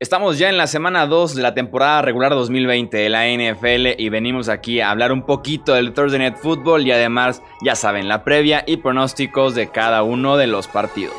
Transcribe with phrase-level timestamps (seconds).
[0.00, 4.08] Estamos ya en la semana 2 de la temporada regular 2020 de la NFL y
[4.10, 8.22] venimos aquí a hablar un poquito del Thursday Night Football y además, ya saben, la
[8.22, 11.16] previa y pronósticos de cada uno de los partidos.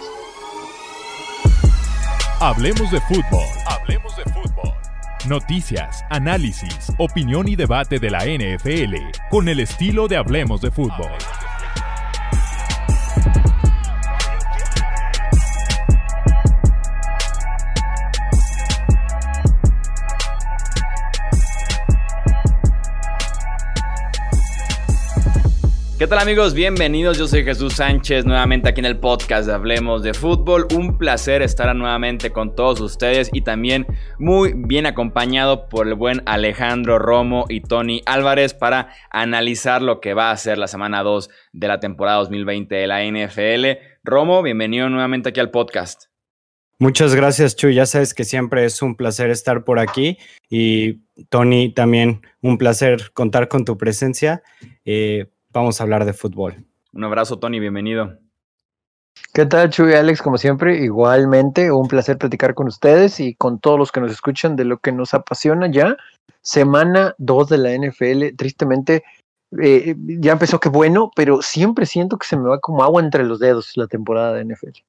[2.39, 3.43] Hablemos de fútbol.
[3.67, 4.73] Hablemos de fútbol.
[5.27, 8.95] Noticias, análisis, opinión y debate de la NFL
[9.29, 11.11] con el estilo de Hablemos de fútbol.
[25.99, 26.53] ¿Qué tal amigos?
[26.53, 30.65] Bienvenidos, yo soy Jesús Sánchez, nuevamente aquí en el podcast de Hablemos de Fútbol.
[30.73, 33.85] Un placer estar nuevamente con todos ustedes y también
[34.17, 40.13] muy bien acompañado por el buen Alejandro Romo y Tony Álvarez para analizar lo que
[40.13, 43.81] va a ser la semana 2 de la temporada 2020 de la NFL.
[44.01, 46.05] Romo, bienvenido nuevamente aquí al podcast.
[46.77, 47.71] Muchas gracias, Chu.
[47.71, 50.17] Ya sabes que siempre es un placer estar por aquí
[50.49, 54.43] y Tony también un placer contar con tu presencia.
[54.85, 56.65] Eh, vamos a hablar de fútbol.
[56.93, 58.17] Un abrazo, Tony, bienvenido.
[59.33, 60.21] ¿Qué tal, Chuy Alex?
[60.21, 64.55] Como siempre, igualmente, un placer platicar con ustedes y con todos los que nos escuchan
[64.55, 65.97] de lo que nos apasiona ya.
[66.41, 69.03] Semana 2 de la NFL, tristemente,
[69.61, 73.23] eh, ya empezó que bueno, pero siempre siento que se me va como agua entre
[73.23, 74.79] los dedos la temporada de NFL.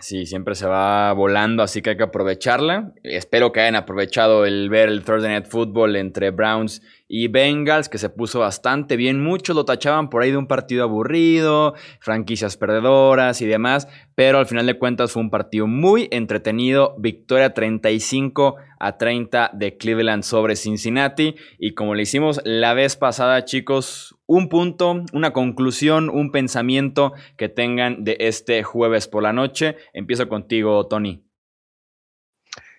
[0.00, 2.92] Sí, siempre se va volando, así que hay que aprovecharla.
[3.02, 7.98] Espero que hayan aprovechado el ver el Thursday Night Football entre Browns y Bengals, que
[7.98, 9.22] se puso bastante bien.
[9.22, 14.46] Muchos lo tachaban por ahí de un partido aburrido, franquicias perdedoras y demás, pero al
[14.46, 16.94] final de cuentas fue un partido muy entretenido.
[16.98, 21.36] Victoria 35 a 30 de Cleveland sobre Cincinnati.
[21.58, 27.48] Y como le hicimos la vez pasada, chicos, un punto, una conclusión, un pensamiento que
[27.48, 29.76] tengan de este jueves por la noche.
[29.92, 31.25] Empiezo contigo, Tony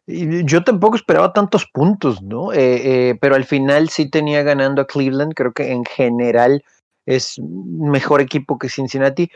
[0.08, 2.54] yo tampoco esperaba tantos puntos, ¿no?
[2.54, 5.34] Eh, eh, pero al final sí tenía ganando a Cleveland.
[5.34, 6.64] Creo que en general
[7.06, 9.30] es mejor equipo que Cincinnati.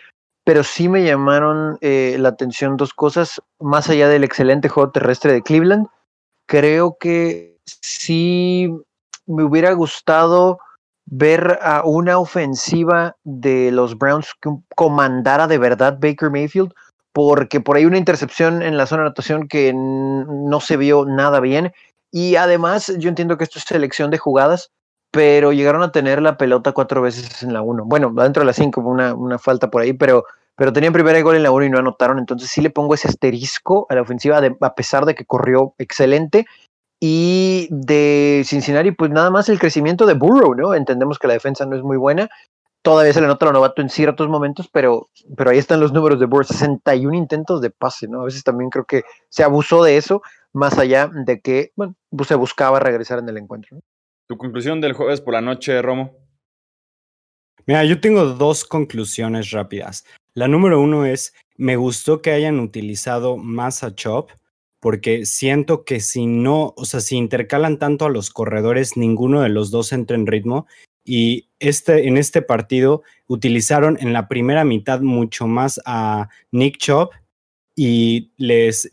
[0.44, 3.42] Pero sí me llamaron eh, la atención dos cosas.
[3.60, 5.88] Más allá del excelente juego terrestre de Cleveland,
[6.48, 8.74] creo que sí
[9.28, 10.60] me hubiera gustado
[11.06, 16.74] ver a una ofensiva de los Browns que comandara de verdad Baker Mayfield
[17.14, 21.40] porque por ahí una intercepción en la zona de anotación que no se vio nada
[21.40, 21.74] bien.
[22.12, 24.72] Y además, yo entiendo que esto es selección de jugadas,
[25.12, 27.84] pero llegaron a tener la pelota cuatro veces en la uno.
[27.86, 31.36] Bueno, dentro de la cinco, una, una falta por ahí, pero, pero tenían primer gol
[31.36, 32.20] en la uno y no anotaron.
[32.20, 36.46] Entonces sí le pongo ese asterisco a la ofensiva, a pesar de que corrió excelente.
[37.04, 40.76] Y de Cincinnati, pues nada más el crecimiento de Burrow, ¿no?
[40.76, 42.30] Entendemos que la defensa no es muy buena,
[42.82, 46.20] Todavía se le nota lo novato en ciertos momentos, pero, pero ahí están los números
[46.20, 48.22] de Burr, 61 intentos de pase, ¿no?
[48.22, 52.28] A veces también creo que se abusó de eso, más allá de que, bueno, pues
[52.30, 53.80] se buscaba regresar en el encuentro.
[54.28, 56.18] ¿Tu conclusión del jueves por la noche, Romo?
[57.68, 60.04] Mira, yo tengo dos conclusiones rápidas.
[60.34, 64.32] La número uno es, me gustó que hayan utilizado más a Chop,
[64.80, 69.50] porque siento que si no, o sea, si intercalan tanto a los corredores, ninguno de
[69.50, 70.66] los dos entra en ritmo
[71.04, 77.14] y este, en este partido utilizaron en la primera mitad mucho más a Nick Chop
[77.76, 78.90] y les,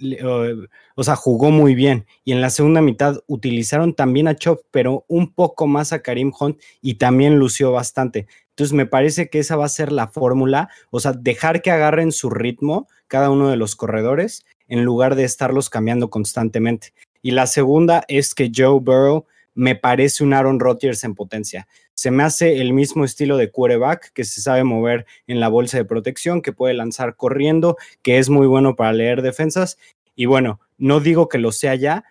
[0.94, 2.06] o sea, jugó muy bien.
[2.24, 6.32] Y en la segunda mitad utilizaron también a Chop, pero un poco más a Karim
[6.38, 8.28] Hunt y también lució bastante.
[8.50, 12.12] Entonces me parece que esa va a ser la fórmula, o sea, dejar que agarren
[12.12, 16.92] su ritmo cada uno de los corredores en lugar de estarlos cambiando constantemente.
[17.22, 21.66] Y la segunda es que Joe Burrow me parece un Aaron Rodgers en potencia.
[21.98, 25.78] Se me hace el mismo estilo de quarterback que se sabe mover en la bolsa
[25.78, 29.78] de protección, que puede lanzar corriendo, que es muy bueno para leer defensas.
[30.14, 32.04] Y bueno, no digo que lo sea ya,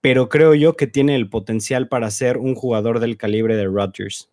[0.00, 4.30] pero creo yo que tiene el potencial para ser un jugador del calibre de Rodgers.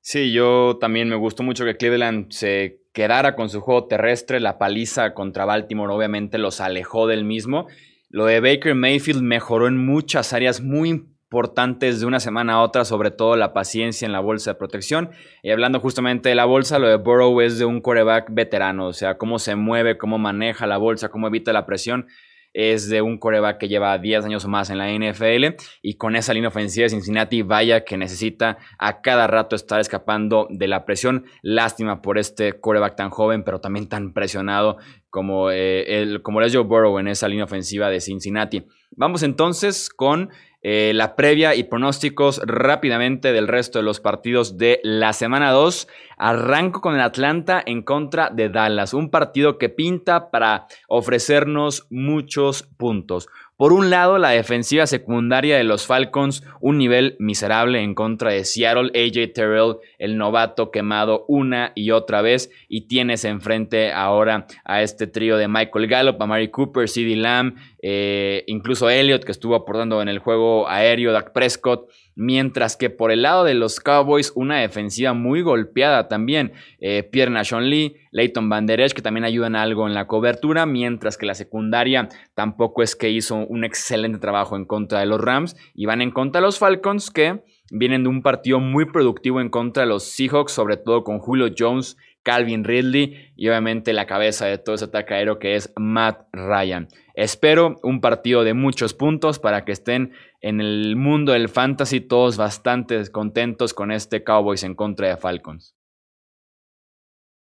[0.00, 4.38] Sí, yo también me gustó mucho que Cleveland se quedara con su juego terrestre.
[4.38, 7.66] La paliza contra Baltimore obviamente los alejó del mismo.
[8.10, 12.84] Lo de Baker Mayfield mejoró en muchas áreas muy importantes de una semana a otra,
[12.84, 15.10] sobre todo la paciencia en la bolsa de protección.
[15.42, 18.92] Y hablando justamente de la bolsa, lo de Burrow es de un coreback veterano, o
[18.92, 22.06] sea, cómo se mueve, cómo maneja la bolsa, cómo evita la presión.
[22.54, 26.16] Es de un coreback que lleva 10 años o más en la NFL y con
[26.16, 30.86] esa línea ofensiva de Cincinnati, vaya que necesita a cada rato estar escapando de la
[30.86, 31.26] presión.
[31.42, 34.78] Lástima por este coreback tan joven, pero también tan presionado
[35.10, 38.64] como, eh, el, como es Joe Burrow en esa línea ofensiva de Cincinnati.
[38.92, 40.30] Vamos entonces con
[40.62, 45.86] eh, la previa y pronósticos rápidamente del resto de los partidos de la semana 2.
[46.16, 52.62] Arranco con el Atlanta en contra de Dallas, un partido que pinta para ofrecernos muchos
[52.62, 53.28] puntos.
[53.56, 58.44] Por un lado, la defensiva secundaria de los Falcons, un nivel miserable en contra de
[58.44, 58.90] Seattle.
[58.94, 62.50] AJ Terrell, el novato quemado una y otra vez.
[62.68, 67.56] Y tienes enfrente ahora a este trío de Michael Gallup, a Mary Cooper, CeeDee Lamb,
[67.80, 71.88] eh, incluso Elliott, que estuvo aportando en el juego aéreo, Dak Prescott.
[72.18, 76.54] Mientras que por el lado de los Cowboys, una defensiva muy golpeada también.
[76.80, 80.64] Eh, Pierre Nashon Lee, Leighton Van que también ayudan algo en la cobertura.
[80.64, 85.20] Mientras que la secundaria tampoco es que hizo un excelente trabajo en contra de los
[85.20, 85.56] Rams.
[85.74, 89.50] Y van en contra de los Falcons, que vienen de un partido muy productivo en
[89.50, 94.46] contra de los Seahawks, sobre todo con Julio Jones, Calvin Ridley y obviamente la cabeza
[94.46, 96.88] de todo ese ataque que es Matt Ryan.
[97.14, 102.36] Espero un partido de muchos puntos para que estén en el mundo del fantasy todos
[102.36, 105.76] bastante contentos con este Cowboys en contra de Falcons.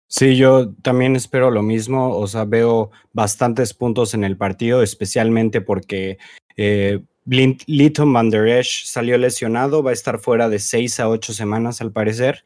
[0.07, 2.17] Sí, yo también espero lo mismo.
[2.17, 6.17] O sea, veo bastantes puntos en el partido, especialmente porque
[6.57, 11.79] eh, Van Der Esch salió lesionado, va a estar fuera de seis a ocho semanas
[11.79, 12.43] al parecer.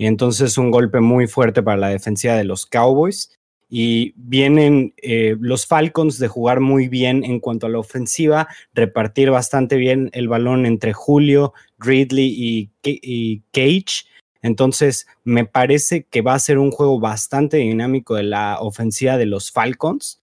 [0.00, 3.38] Y entonces un golpe muy fuerte para la defensiva de los Cowboys
[3.68, 9.30] y vienen eh, los Falcons de jugar muy bien en cuanto a la ofensiva, repartir
[9.30, 14.06] bastante bien el balón entre Julio, Ridley y, Cage.
[14.40, 19.26] Entonces, me parece que va a ser un juego bastante dinámico de la ofensiva de
[19.26, 20.22] los Falcons.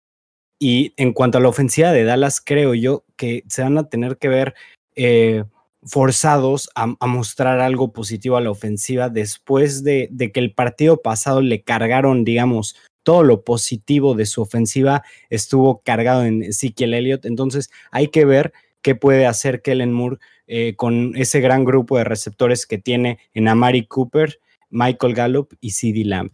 [0.57, 4.17] Y en cuanto a la ofensiva de Dallas, creo yo que se van a tener
[4.17, 4.55] que ver
[4.95, 5.43] eh,
[5.87, 11.63] forzados a, mostrar algo positivo a la ofensiva después de, que el partido pasado le
[11.63, 17.25] cargaron, digamos, todo lo positivo de su ofensiva estuvo cargado en Ezekiel Elliott.
[17.25, 20.17] Entonces hay que ver qué puede hacer Kellen Moore
[20.47, 24.39] eh, con ese gran grupo de receptores que tiene en Amari Cooper,
[24.69, 26.31] Michael Gallup y CD Lamb.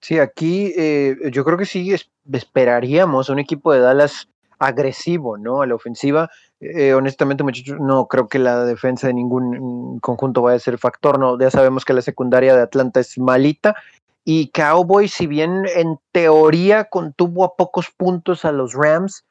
[0.00, 1.94] Sí, aquí eh, yo creo que sí
[2.30, 4.28] esperaríamos un equipo de Dallas
[4.58, 5.62] agresivo, ¿no?
[5.62, 6.30] A la ofensiva.
[6.60, 10.78] Eh, honestamente, muchachos, no creo que la defensa de ningún mm, conjunto vaya a ser
[10.78, 11.38] factor, ¿no?
[11.38, 13.76] Ya sabemos que la secundaria de Atlanta es malita
[14.24, 19.24] y Cowboys, si bien en teoría contuvo a pocos puntos a los Rams,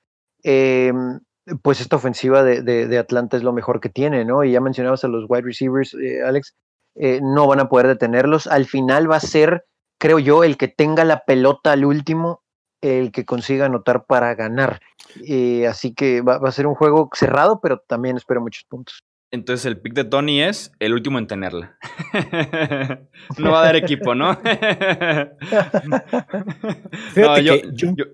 [0.43, 1.19] em,
[1.61, 4.43] pues esta ofensiva de, Atlanta es lo mejor que tiene, ¿no?
[4.43, 6.55] Y ya mencionabas a los wide receivers, eh, Alex,
[6.95, 8.47] eh, no van a poder detenerlos.
[8.47, 9.65] Al final va a ser,
[9.99, 12.41] creo yo, el que tenga la pelota al último,
[12.87, 14.79] el que consiga anotar para ganar.
[15.27, 19.03] Eh, así que va, va, a ser un juego cerrado, pero también espero muchos puntos.
[19.29, 21.77] Entonces el pick de Tony es el último en tenerla.
[23.37, 24.41] no va a dar equipo, ¿no?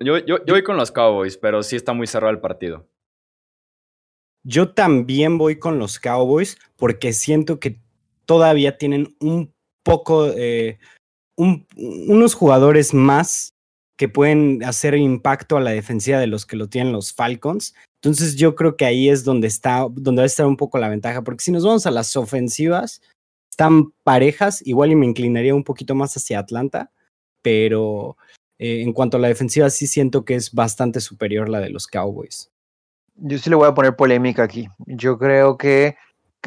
[0.02, 2.88] yo, voy con los Cowboys, pero sí está muy cerrado el partido.
[4.44, 7.80] Yo también voy con los Cowboys porque siento que
[8.26, 9.54] todavía tienen un
[9.84, 10.80] poco, eh,
[11.36, 13.53] unos jugadores más
[13.98, 17.76] que pueden hacer impacto a la defensiva de los que lo tienen los Falcons.
[18.02, 20.90] Entonces yo creo que ahí es donde está, donde va a estar un poco la
[20.90, 23.02] ventaja, porque si nos vamos a las ofensivas,
[23.52, 26.92] están parejas, igual y me inclinaría un poquito más hacia Atlanta,
[27.42, 28.18] pero
[28.58, 31.88] eh, en cuanto a la defensiva sí siento que es bastante superior la de los
[31.88, 32.50] Cowboys.
[33.16, 34.68] Yo sí le voy a poner polémica aquí.
[34.88, 35.96] Yo creo que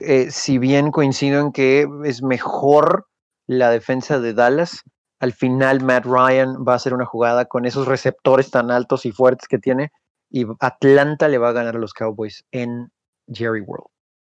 [0.00, 3.06] eh, si bien coincido en que es mejor
[3.46, 4.82] la defensa de Dallas,
[5.20, 9.12] al final Matt Ryan va a hacer una jugada con esos receptores tan altos y
[9.12, 9.90] fuertes que tiene
[10.30, 12.90] y Atlanta le va a ganar a los Cowboys en
[13.32, 13.86] Jerry World.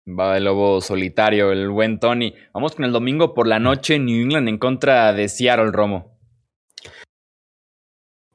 [0.07, 2.33] Va el lobo solitario, el buen Tony.
[2.53, 6.17] Vamos con el domingo por la noche, New England en contra de Seattle, Romo.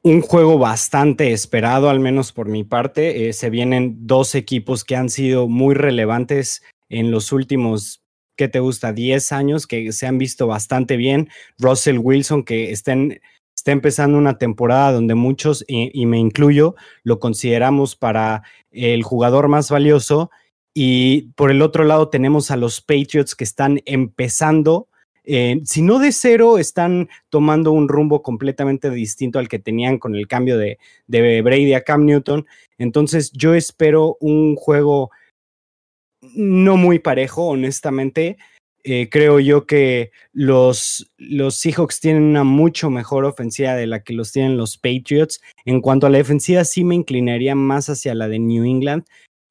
[0.03, 3.29] Un juego bastante esperado, al menos por mi parte.
[3.29, 8.02] Eh, se vienen dos equipos que han sido muy relevantes en los últimos,
[8.37, 8.93] ¿qué te gusta?
[8.93, 11.29] 10 años, que se han visto bastante bien.
[11.59, 12.93] Russell Wilson, que está
[13.67, 16.75] empezando una temporada donde muchos, y, me incluyo,
[17.05, 20.31] lo consideramos para el jugador más valioso.
[20.75, 24.89] Y por el otro lado tenemos a los Patriots que están empezando,
[25.25, 30.17] eh, si no de cero, están tomando un rumbo completamente distinto al que tenían con
[30.17, 32.47] el cambio de, de Brady a Cam Newton.
[32.79, 35.11] Entonces yo espero un juego
[36.35, 38.37] no muy parejo, honestamente.
[38.85, 44.13] Eh, creo yo que los, los Seahawks tienen una mucho mejor ofensiva de la que
[44.13, 45.41] los tienen los Patriots.
[45.65, 49.05] En cuanto a la defensiva, sí me inclinaría más hacia la de New England,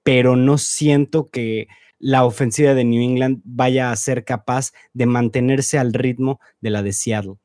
[0.03, 5.77] pero no siento que la ofensiva de New England vaya a ser capaz de mantenerse
[5.77, 7.35] al ritmo de la de Seattle.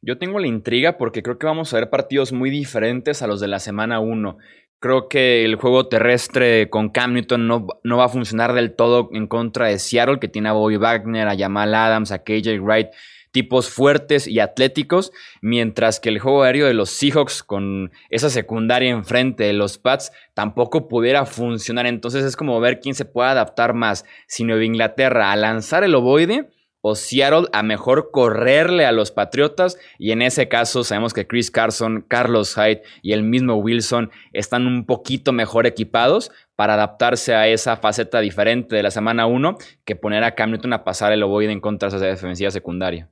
[0.00, 3.40] Yo tengo la intriga porque creo que vamos a ver partidos muy diferentes a los
[3.40, 4.38] de la semana 1.
[4.80, 9.08] Creo que el juego terrestre con Cam Newton no, no, va a funcionar del todo
[9.12, 12.88] en contra de Seattle, que tiene a Bobby Wagner, a Jamal Adams, a KJ Wright,
[13.32, 18.90] tipos fuertes y atléticos, mientras que el juego aéreo de los Seahawks con esa secundaria
[18.90, 21.86] enfrente de los Pats tampoco pudiera funcionar.
[21.86, 25.94] Entonces es como ver quién se puede adaptar más, si Nueva Inglaterra a lanzar el
[25.94, 31.26] ovoide o Seattle a mejor correrle a los Patriotas y en ese caso sabemos que
[31.26, 37.34] Chris Carson, Carlos Hyde y el mismo Wilson están un poquito mejor equipados para adaptarse
[37.34, 41.12] a esa faceta diferente de la semana 1 que poner a Cam Newton a pasar
[41.12, 43.08] el ovoide en contra de esa defensiva secundaria.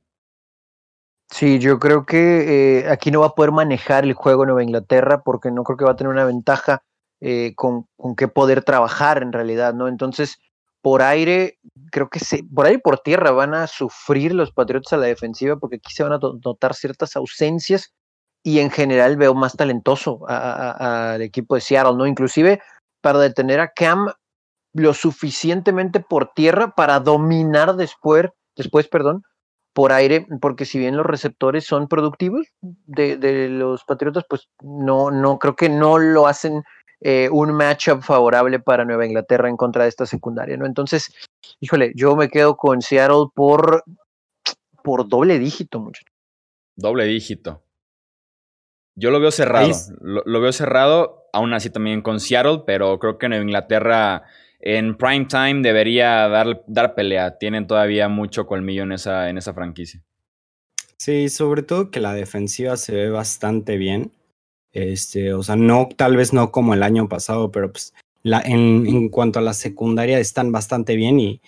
[1.29, 5.23] Sí, yo creo que eh, aquí no va a poder manejar el juego Nueva Inglaterra
[5.25, 6.83] porque no creo que va a tener una ventaja
[7.21, 9.89] eh, con, con qué poder trabajar en realidad, ¿no?
[9.89, 10.39] Entonces,
[10.87, 11.59] por aire,
[11.91, 15.07] creo que se, por aire y por tierra van a sufrir los Patriotas a la
[15.07, 17.93] defensiva porque aquí se van a notar ciertas ausencias
[18.45, 22.07] y en general veo más talentoso al equipo de Seattle, ¿no?
[22.07, 22.63] Inclusive
[23.01, 24.13] para detener a Cam
[24.75, 29.25] lo suficientemente por tierra para dominar después, después, perdón,
[29.73, 35.11] por aire, porque si bien los receptores son productivos de, de los Patriotas, pues no,
[35.11, 36.63] no, creo que no lo hacen
[37.01, 40.67] eh, un matchup favorable para Nueva Inglaterra en contra de esta secundaria, ¿no?
[40.67, 41.13] Entonces,
[41.61, 43.85] híjole, yo me quedo con Seattle por,
[44.83, 46.03] por doble dígito, mucho.
[46.75, 47.63] Doble dígito.
[48.95, 49.71] Yo lo veo cerrado.
[50.01, 54.23] Lo, veo cerrado, aún así también con Seattle, pero creo que Nueva Inglaterra
[54.59, 57.37] en prime time debería dar, dar pelea.
[57.37, 60.03] Tienen todavía mucho colmillo en esa, en esa franquicia.
[60.97, 64.13] Sí, sobre todo que la defensiva se ve bastante bien.
[64.77, 69.09] Este, o sea, no, tal vez no como el año pasado, pero pues la, en,
[69.09, 71.41] cuanto a la secundaria están bastante bien y,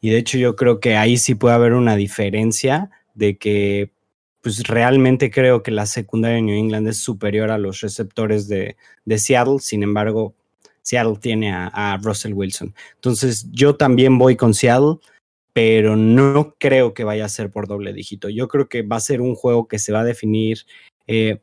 [0.00, 3.92] y de hecho yo creo que ahí sí puede haber una diferencia de que
[4.40, 8.76] pues realmente creo que la secundaria de New England es superior a los receptores de,
[9.04, 10.34] de Seattle, sin embargo,
[10.82, 12.74] Seattle tiene a, a, Russell Wilson.
[12.96, 14.96] Entonces yo también voy con Seattle,
[15.52, 18.28] pero no creo que vaya a ser por doble dígito.
[18.28, 20.62] Yo creo que va a ser un juego que se va a definir
[21.06, 21.38] eh,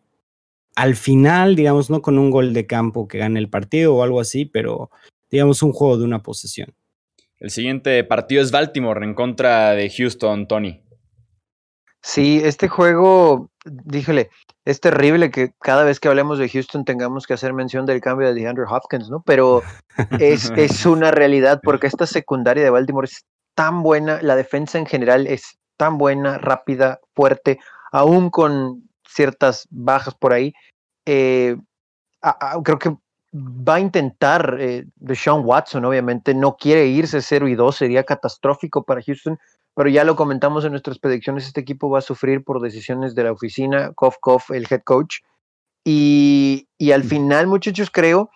[0.79, 4.21] al final, digamos, no con un gol de campo que gane el partido o algo
[4.21, 4.89] así, pero
[5.29, 6.74] digamos un juego de una posesión.
[7.38, 10.81] El siguiente partido es Baltimore en contra de Houston, Tony.
[12.01, 14.29] Sí, este juego, díjole,
[14.63, 18.29] es terrible que cada vez que hablemos de Houston tengamos que hacer mención del cambio
[18.29, 19.21] de DeAndre Hopkins, ¿no?
[19.25, 19.63] Pero
[20.21, 24.86] es, es una realidad porque esta secundaria de Baltimore es tan buena, la defensa en
[24.86, 27.59] general es tan buena, rápida, fuerte,
[27.91, 30.53] aún con ciertas bajas por ahí.
[31.05, 31.57] Eh,
[32.63, 32.95] creo que
[33.33, 38.03] va a intentar eh, de Sean Watson, obviamente, no quiere irse 0 y 2, sería
[38.03, 39.37] catastrófico para Houston,
[39.75, 43.23] pero ya lo comentamos en nuestras predicciones, este equipo va a sufrir por decisiones de
[43.23, 45.17] la oficina, Kof Kof, el head coach,
[45.85, 48.29] y, y al final, muchachos, creo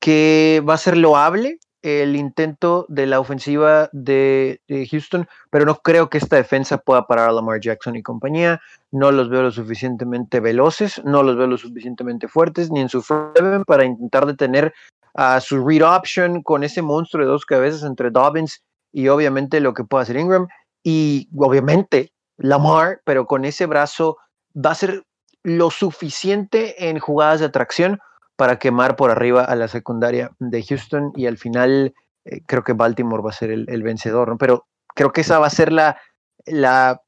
[0.00, 4.58] que va a ser loable el intento de la ofensiva de,
[4.90, 8.58] Houston, pero no creo que esta defensa pueda parar a Lamar Jackson y compañía.
[8.90, 13.02] No los veo lo suficientemente veloces, no los veo lo suficientemente fuertes, ni en su
[13.02, 14.72] front para intentar detener
[15.12, 19.74] a su read option con ese monstruo de dos cabezas entre Dobbins y obviamente lo
[19.74, 20.48] que pueda hacer Ingram.
[20.82, 24.16] Y obviamente Lamar, pero con ese brazo
[24.56, 25.04] va a ser
[25.42, 28.00] lo suficiente en jugadas de atracción
[28.36, 32.72] para quemar por arriba a la secundaria de Houston y al final eh, creo que
[32.72, 34.38] Baltimore va a ser el, vencedor, ¿no?
[34.38, 35.98] Pero creo que esa va a ser la,
[36.46, 37.02] la,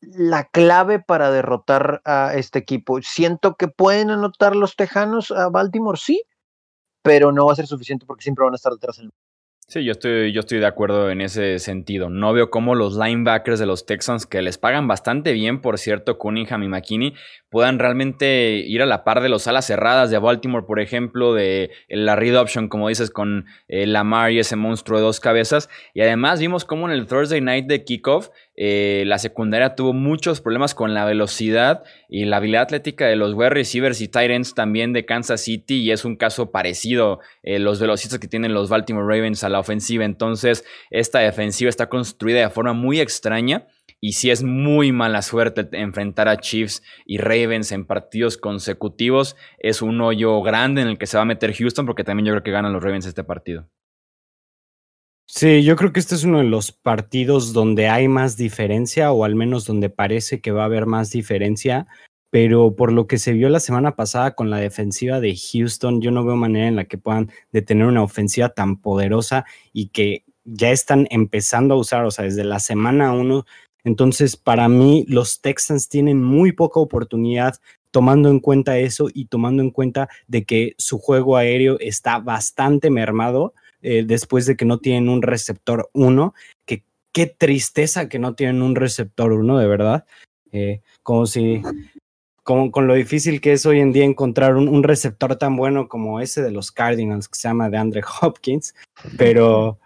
[0.00, 3.00] la clave para derrotar a este equipo.
[3.02, 6.22] Siento que pueden anotar los Tejanos a Baltimore, sí,
[7.02, 9.10] pero no va a ser suficiente porque siempre van a estar detrás del
[9.70, 12.08] Sí, yo estoy, yo estoy de acuerdo en ese sentido.
[12.08, 16.16] No veo cómo los linebackers de los Texans, que les pagan bastante bien, por cierto,
[16.16, 17.12] Cunningham y McKinney,
[17.50, 21.70] puedan realmente ir a la par de los alas cerradas de Baltimore, por ejemplo, de
[21.90, 25.68] la read option, como dices, con eh, Lamar y ese monstruo de dos cabezas.
[25.92, 30.40] Y además vimos cómo en el Thursday night de kickoff eh, la secundaria tuvo muchos
[30.40, 34.92] problemas con la velocidad y la habilidad atlética de los wide receivers y tight también
[34.92, 39.06] de Kansas City y es un caso parecido eh, los velocistas que tienen los Baltimore
[39.06, 40.04] Ravens a la ofensiva.
[40.04, 43.68] Entonces, esta defensiva está construida de forma muy extraña.
[44.00, 49.82] Y si es muy mala suerte enfrentar a Chiefs y Ravens en partidos consecutivos, es
[49.82, 52.42] un hoyo grande en el que se va a meter Houston, porque también yo creo
[52.42, 53.68] que ganan los Ravens este partido.
[55.30, 59.24] Sí, yo creo que este es uno de los partidos donde hay más diferencia, o
[59.24, 61.86] al menos donde parece que va a haber más diferencia,
[62.30, 66.10] pero por lo que se vio la semana pasada con la defensiva de Houston, yo
[66.12, 69.44] no veo manera en la que puedan detener una ofensiva tan poderosa
[69.74, 73.44] y que ya están empezando a usar, o sea, desde la semana uno.
[73.84, 77.56] Entonces, para mí, los Texans tienen muy poca oportunidad
[77.90, 82.88] tomando en cuenta eso y tomando en cuenta de que su juego aéreo está bastante
[82.90, 86.34] mermado eh, después de que no tienen un receptor 1
[86.66, 90.06] que, qué tristeza que no tienen un receptor uno, de verdad.
[90.52, 91.62] Eh, como si,
[92.42, 95.88] con, con, lo difícil que es hoy en día encontrar un, un, receptor tan bueno
[95.88, 98.74] como ese de los Cardinals, que se llama de Andre Hopkins,
[99.18, 99.78] pero,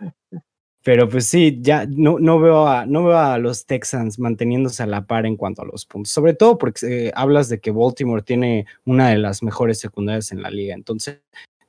[0.84, 4.86] pero pues sí, ya no, no, veo a, no veo a los Texans manteniéndose a
[4.86, 8.22] la par en cuanto a los puntos, sobre todo porque eh, hablas de que Baltimore
[8.22, 11.20] tiene una de las mejores secundarias en la liga, entonces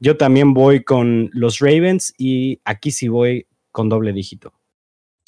[0.04, 4.54] yo también voy con los Ravens y aquí sí voy con doble dígito.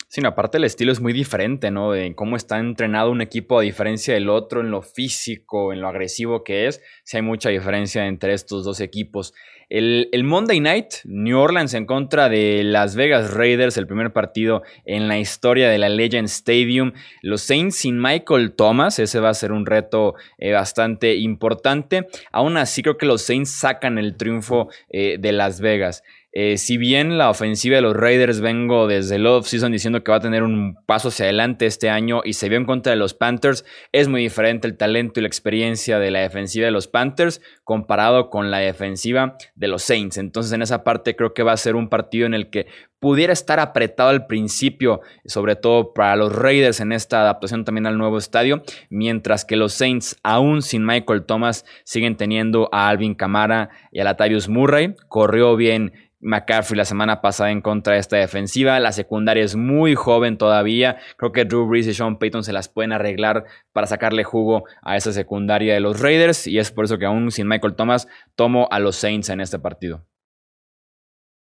[0.07, 1.91] Sí, aparte el estilo es muy diferente, ¿no?
[1.91, 5.87] De cómo está entrenado un equipo a diferencia del otro, en lo físico, en lo
[5.87, 6.81] agresivo que es.
[7.03, 9.33] Sí hay mucha diferencia entre estos dos equipos.
[9.67, 14.61] El, el, Monday Night, New Orleans en contra de Las Vegas Raiders, el primer partido
[14.85, 16.93] en la historia de la Legend Stadium.
[17.23, 22.07] Los Saints sin Michael Thomas, ese va a ser un reto eh, bastante importante.
[22.31, 26.03] Aún así creo que los Saints sacan el triunfo eh, de Las Vegas.
[26.37, 30.17] Eh, si bien la ofensiva de los Raiders vengo desde el off-season diciendo que va
[30.17, 33.13] a tener un paso hacia adelante este año y se vio en contra de los
[33.13, 33.63] Panthers,
[33.93, 38.29] es muy diferente el talento y la experiencia de la defensiva de los Panthers comparado
[38.29, 40.17] con la defensiva de los Saints.
[40.17, 42.67] Entonces en esa parte creo que va a ser un partido en el que
[42.99, 47.97] pudiera estar apretado al principio, sobre todo para los Raiders en esta adaptación también al
[47.97, 53.69] nuevo estadio, mientras que los Saints, aún sin Michael Thomas, siguen teniendo a Alvin Kamara
[53.91, 54.95] y a Latavius Murray.
[55.07, 58.79] Corrió bien McCaffrey la semana pasada en contra de esta defensiva.
[58.79, 60.97] La secundaria es muy joven todavía.
[61.17, 64.97] Creo que Drew Brees y Sean Payton se las pueden arreglar para sacarle jugo a
[64.97, 66.47] esa secundaria de los Raiders.
[66.47, 69.59] Y es por eso que aún sin Michael Thomas tomo a los Saints en este
[69.59, 70.05] partido.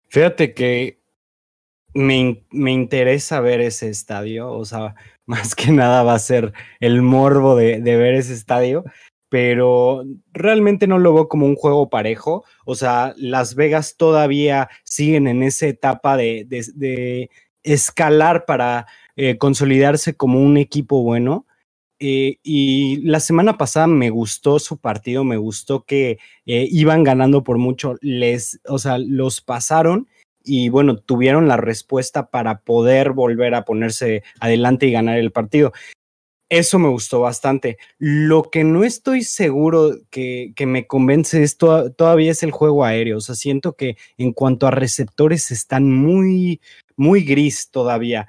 [0.09, 1.01] Fíjate que
[1.93, 4.51] me, me interesa ver ese estadio.
[4.51, 8.83] O sea, más que nada va a ser el morbo de, de ver ese estadio
[9.31, 12.43] pero realmente no lo veo como un juego parejo.
[12.65, 17.29] O sea, Las Vegas todavía siguen en esa etapa de, de,
[17.63, 21.45] escalar para eh, consolidarse como un equipo bueno.
[21.97, 27.41] Eh, y la semana pasada me gustó su partido, me gustó que eh, iban ganando
[27.45, 30.09] por mucho, les, o sea, los pasaron
[30.43, 35.71] y bueno, tuvieron la respuesta para poder volver a ponerse adelante y ganar el partido.
[36.51, 37.77] Eso me gustó bastante.
[37.97, 43.19] Lo que no estoy seguro que, me convence es todavía es el juego aéreo.
[43.19, 46.59] O sea, siento que en cuanto a receptores están muy,
[46.97, 48.27] muy gris todavía.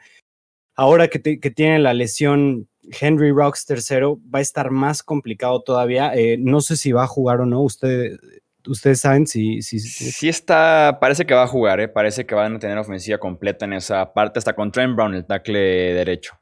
[0.76, 2.68] Ahora que, que tiene la lesión
[3.00, 6.14] Henry Rocks tercero, va a estar más complicado todavía.
[6.14, 7.61] Eh, no sé si va a jugar o no.
[7.61, 8.20] Usted,
[8.68, 11.88] ustedes saben si, si, Sí está, parece que va a jugar, ¿eh?
[11.88, 15.26] parece que van a tener ofensiva completa en esa parte, hasta con Trent Brown, el
[15.26, 15.58] tackle
[15.94, 16.38] derecho.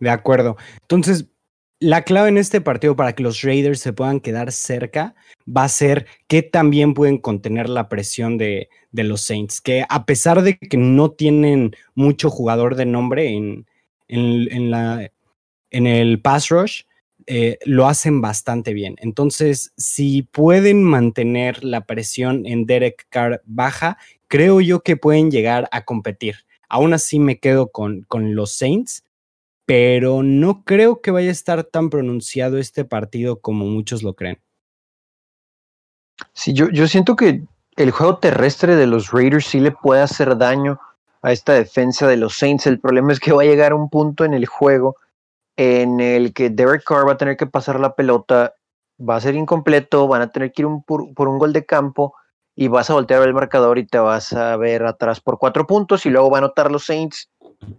[0.00, 0.56] De acuerdo.
[0.82, 1.26] Entonces,
[1.80, 5.14] la clave en este partido para que los Raiders se puedan quedar cerca
[5.46, 10.06] va a ser que también pueden contener la presión de, de los Saints, que a
[10.06, 13.66] pesar de que no tienen mucho jugador de nombre en,
[14.08, 16.82] en, el pass rush,
[17.26, 18.96] eh, lo hacen bastante bien.
[19.00, 25.68] Entonces, si pueden mantener la presión en Derek Carr baja, creo yo que pueden llegar
[25.72, 26.36] a competir.
[26.68, 29.04] Aún así me quedo con, con los Saints
[29.66, 34.40] pero no creo que vaya a estar tan pronunciado este partido como muchos lo creen.
[36.32, 37.42] Sí, yo, yo siento que
[37.76, 40.78] el juego terrestre de los Raiders sí le puede hacer daño
[41.22, 42.66] a esta defensa de los Saints.
[42.66, 44.96] El problema es que va a llegar un punto en el juego
[45.56, 48.54] en el que Derek Carr va a tener que pasar la pelota,
[48.98, 52.14] va a ser incompleto, van a tener que ir por, por, un gol de campo
[52.56, 56.06] y vas a voltear el marcador y te vas a ver atrás por cuatro puntos
[56.06, 57.30] y luego va a anotar los Saints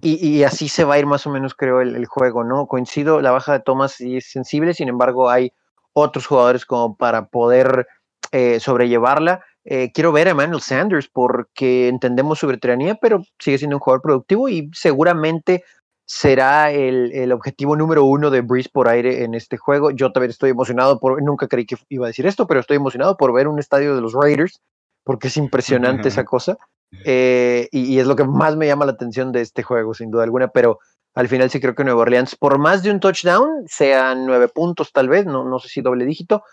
[0.01, 2.67] y, y, así se va a ir más o menos, creo, el, el, juego, ¿no?
[2.67, 5.51] Coincido, la baja de Thomas sí es sensible, sin embargo, hay
[5.93, 7.87] otros jugadores como para poder
[8.31, 9.43] eh, sobrellevarla.
[9.63, 14.01] Eh, quiero ver a Emmanuel Sanders porque entendemos su veteranía, pero sigue siendo un jugador
[14.01, 15.63] productivo y seguramente
[16.05, 19.89] será el, el, objetivo número uno de Breeze por aire en este juego.
[19.89, 23.17] Yo también estoy emocionado por, nunca creí que iba a decir esto, pero estoy emocionado
[23.17, 24.61] por ver un estadio de los Raiders
[25.03, 26.57] porque es impresionante esa cosa.
[27.03, 30.23] Eh, y, es lo que más me llama la atención de este juego, sin duda
[30.23, 30.79] alguna, pero
[31.13, 34.91] al final sí creo que Nueva Orleans, por más de un touchdown, sean nueve puntos
[34.91, 36.43] tal vez, no, no sé si doble dígito,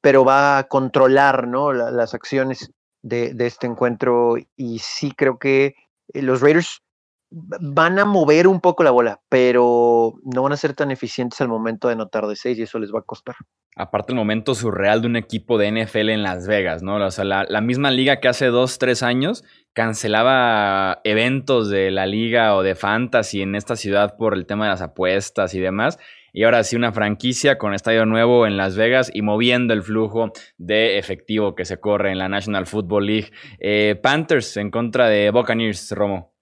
[0.00, 1.72] pero va a controlar ¿no?
[1.72, 2.70] La, las acciones
[3.02, 5.74] de, este encuentro y sí creo que
[6.12, 6.82] eh, los Raiders
[7.30, 11.48] van a mover un poco la bola, pero no van a ser tan eficientes al
[11.48, 13.34] momento de anotar de seis y eso les va a costar.
[13.74, 17.04] Aparte el momento surreal de un equipo de NFL en Las Vegas, ¿no?
[17.04, 19.44] O sea, la, la misma liga que hace dos, tres años
[19.76, 24.70] cancelaba eventos de la liga o de fantasy en esta ciudad por el tema de
[24.70, 25.98] las apuestas y demás.
[26.32, 30.32] Y ahora sí una franquicia con estadio nuevo en Las Vegas y moviendo el flujo
[30.56, 33.30] de efectivo que se corre en la National Football League.
[33.58, 36.32] Eh, Panthers en contra de Buccaneers, Romo.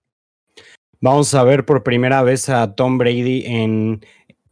[1.01, 4.07] Vamos a ver por primera vez a Tom Brady en,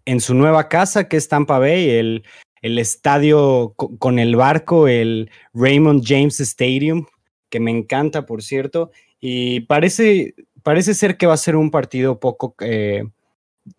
[0.07, 2.25] en su nueva casa, que es Tampa Bay, el,
[2.62, 7.07] el estadio con el barco, el Raymond James Stadium,
[7.53, 12.19] que me encanta, por cierto, y parece, parece ser que va a ser un partido
[12.19, 13.05] poco, eh,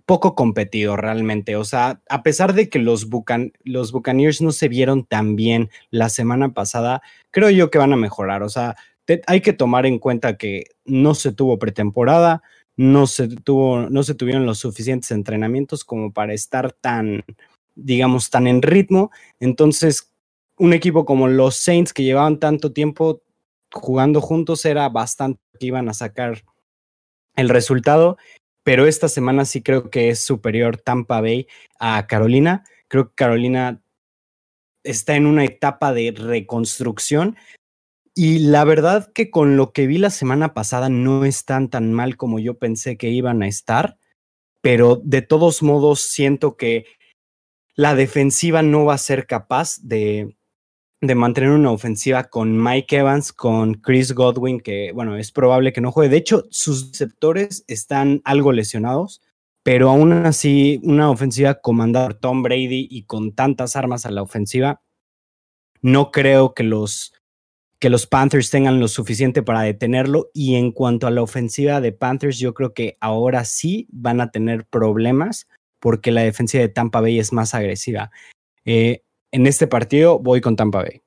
[0.05, 1.55] poco competido realmente.
[1.55, 3.07] O sea, a pesar de que los,
[3.63, 7.97] los Buccaneers no se vieron tan bien la semana pasada, creo yo que van a
[7.97, 8.43] mejorar.
[8.43, 8.75] O sea,
[9.25, 12.43] hay que tomar en cuenta que no se tuvo pretemporada,
[12.77, 17.25] no se, tuvo, no se tuvieron los suficientes entrenamientos como para estar tan,
[17.73, 19.09] digamos, tan en ritmo.
[19.39, 20.13] Entonces,
[20.57, 23.22] un equipo como los Saints que llevaban tanto tiempo
[23.73, 26.43] jugando juntos era bastante que iban a sacar
[27.35, 28.17] el resultado,
[28.63, 31.47] pero esta semana sí creo que es superior Tampa Bay
[31.79, 32.63] a Carolina.
[32.87, 33.81] Creo que Carolina
[34.83, 37.35] está en una etapa de reconstrucción
[38.15, 42.15] y la verdad que con lo que vi la semana pasada no están tan mal
[42.15, 43.97] como yo pensé que iban a estar,
[44.61, 46.85] pero de todos modos siento que
[47.75, 50.35] la defensiva no va a ser capaz de,
[51.03, 55.81] de mantener una ofensiva con Mike Evans, con Chris Godwin, que bueno, es probable que
[55.81, 56.09] no juegue.
[56.09, 59.21] De hecho, sus receptores están algo lesionados,
[59.63, 64.21] pero aún así una ofensiva comandada por Tom Brady y con tantas armas a la
[64.21, 64.81] ofensiva,
[65.81, 67.11] no creo que los
[67.79, 70.29] que los Panthers tengan lo suficiente para detenerlo.
[70.33, 74.31] Y en cuanto a la ofensiva de Panthers, yo creo que ahora sí van a
[74.31, 75.49] tener problemas
[75.81, 78.09] porque la defensiva de Tampa Bay es más agresiva.
[78.63, 79.02] Eh,
[79.33, 81.02] en este partido voy con Tampa Bay.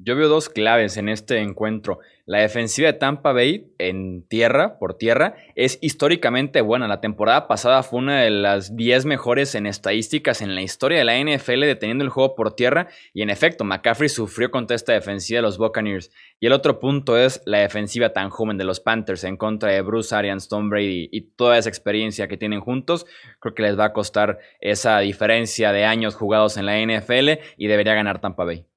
[0.00, 1.98] Yo veo dos claves en este encuentro.
[2.24, 6.86] La defensiva de Tampa Bay en tierra, por tierra, es históricamente buena.
[6.86, 11.04] La temporada pasada fue una de las 10 mejores en estadísticas en la historia de
[11.04, 12.86] la NFL deteniendo el juego por tierra.
[13.12, 16.12] Y en efecto, McCaffrey sufrió contra esta defensiva de los Buccaneers.
[16.38, 19.82] Y el otro punto es la defensiva tan joven de los Panthers en contra de
[19.82, 23.04] Bruce Arians, Tom Brady y toda esa experiencia que tienen juntos.
[23.40, 27.66] Creo que les va a costar esa diferencia de años jugados en la NFL y
[27.66, 28.67] debería ganar Tampa Bay.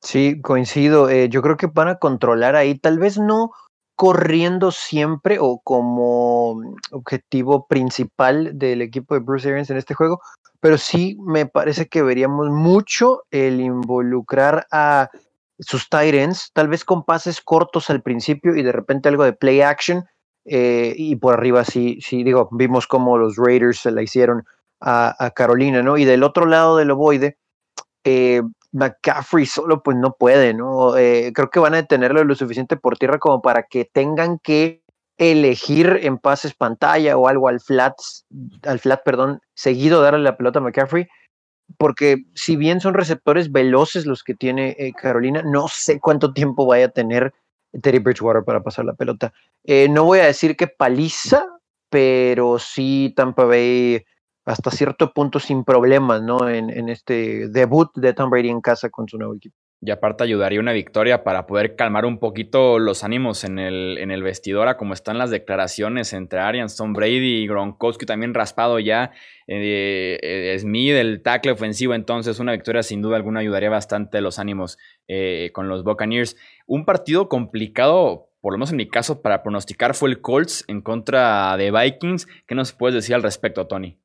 [0.00, 1.08] Sí, coincido.
[1.10, 3.50] Eh, yo creo que van a controlar ahí, tal vez no
[3.96, 10.20] corriendo siempre o como objetivo principal del equipo de Bruce Arians en este juego,
[10.60, 15.10] pero sí me parece que veríamos mucho el involucrar a
[15.58, 19.32] sus tight ends, tal vez con pases cortos al principio y de repente algo de
[19.32, 20.04] play action.
[20.44, 24.44] Eh, y por arriba sí, sí, digo, vimos cómo los Raiders se la hicieron
[24.80, 25.98] a, Carolina, ¿no?
[25.98, 27.36] Y del otro lado del ovoide,
[28.04, 30.96] eh, McCaffrey solo pues no puede, ¿no?
[30.96, 34.82] Eh, creo que van a detenerlo lo suficiente por tierra como para que tengan que
[35.16, 37.94] elegir en pases pantalla o algo al flat,
[38.62, 41.08] al flat, perdón, seguido darle la pelota a McCaffrey,
[41.76, 46.66] porque si bien son receptores veloces los que tiene eh, Carolina, no sé cuánto tiempo
[46.66, 47.34] vaya a tener
[47.82, 49.32] Teddy Bridgewater para pasar la pelota.
[49.64, 51.44] Eh, no voy a decir que paliza,
[51.90, 54.04] pero sí Tampa Bay
[54.48, 56.48] hasta cierto punto sin problemas, ¿no?
[56.48, 59.54] En, este debut de Tom Brady en casa con su nuevo equipo.
[59.80, 64.10] Y aparte ayudaría una victoria para poder calmar un poquito los ánimos en el, en
[64.10, 68.78] el vestidor, a como están las declaraciones entre Arians, Tom Brady y Gronkowski también raspado
[68.78, 69.12] ya.
[69.46, 74.38] Eh, eh, Smith, el tackle ofensivo, entonces una victoria sin duda alguna ayudaría bastante los
[74.38, 76.36] ánimos eh, con los Buccaneers.
[76.66, 80.80] Un partido complicado, por lo menos en mi caso, para pronosticar fue el Colts en
[80.80, 82.26] contra de Vikings.
[82.46, 83.98] ¿Qué nos puedes decir al respecto, Tony?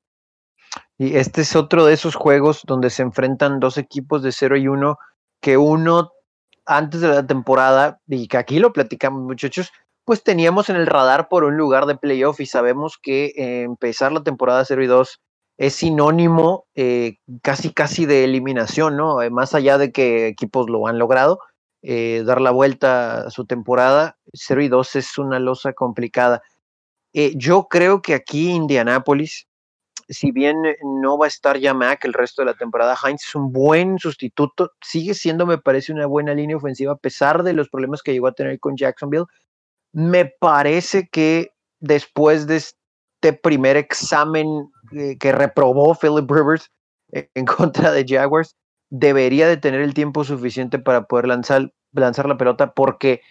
[0.97, 4.67] Y este es otro de esos juegos donde se enfrentan dos equipos de 0 y
[4.67, 4.97] 1,
[5.41, 6.11] que uno
[6.65, 9.71] antes de la temporada, y que aquí lo platicamos muchachos,
[10.05, 14.11] pues teníamos en el radar por un lugar de playoff y sabemos que eh, empezar
[14.11, 15.21] la temporada 0 y 2
[15.57, 19.21] es sinónimo eh, casi casi de eliminación, ¿no?
[19.21, 21.39] Eh, más allá de que equipos lo han logrado,
[21.81, 26.41] dar la vuelta a su temporada, 0 y 2 es una losa complicada.
[27.35, 29.47] yo creo que aquí Indianápolis
[30.07, 33.23] si bien eh, no va a estar ya Mac el resto de la temporada, Heinz
[33.27, 37.53] es un buen sustituto, sigue siendo, me parece, una buena línea ofensiva a pesar de
[37.53, 39.25] los problemas que llegó a tener con Jacksonville.
[39.93, 46.71] Me parece que después de este primer examen eh, que reprobó Philip Rivers
[47.11, 48.55] en contra de Jaguars,
[48.89, 53.21] debería de tener el tiempo suficiente para poder lanzar, lanzar la pelota porque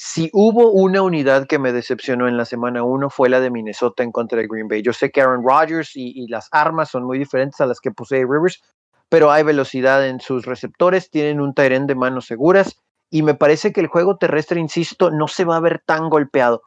[0.00, 4.04] si hubo una unidad que me decepcionó en la semana 1 fue la de Minnesota
[4.04, 4.80] en contra de Green Bay.
[4.80, 8.20] Yo sé que Aaron Rodgers y, las armas son muy diferentes a las que posee
[8.20, 8.62] Rivers,
[9.08, 12.80] pero hay velocidad en sus receptores, tienen un Tyrén de manos seguras
[13.10, 16.62] y me parece que el juego terrestre, insisto, no se va a ver tan golpeado.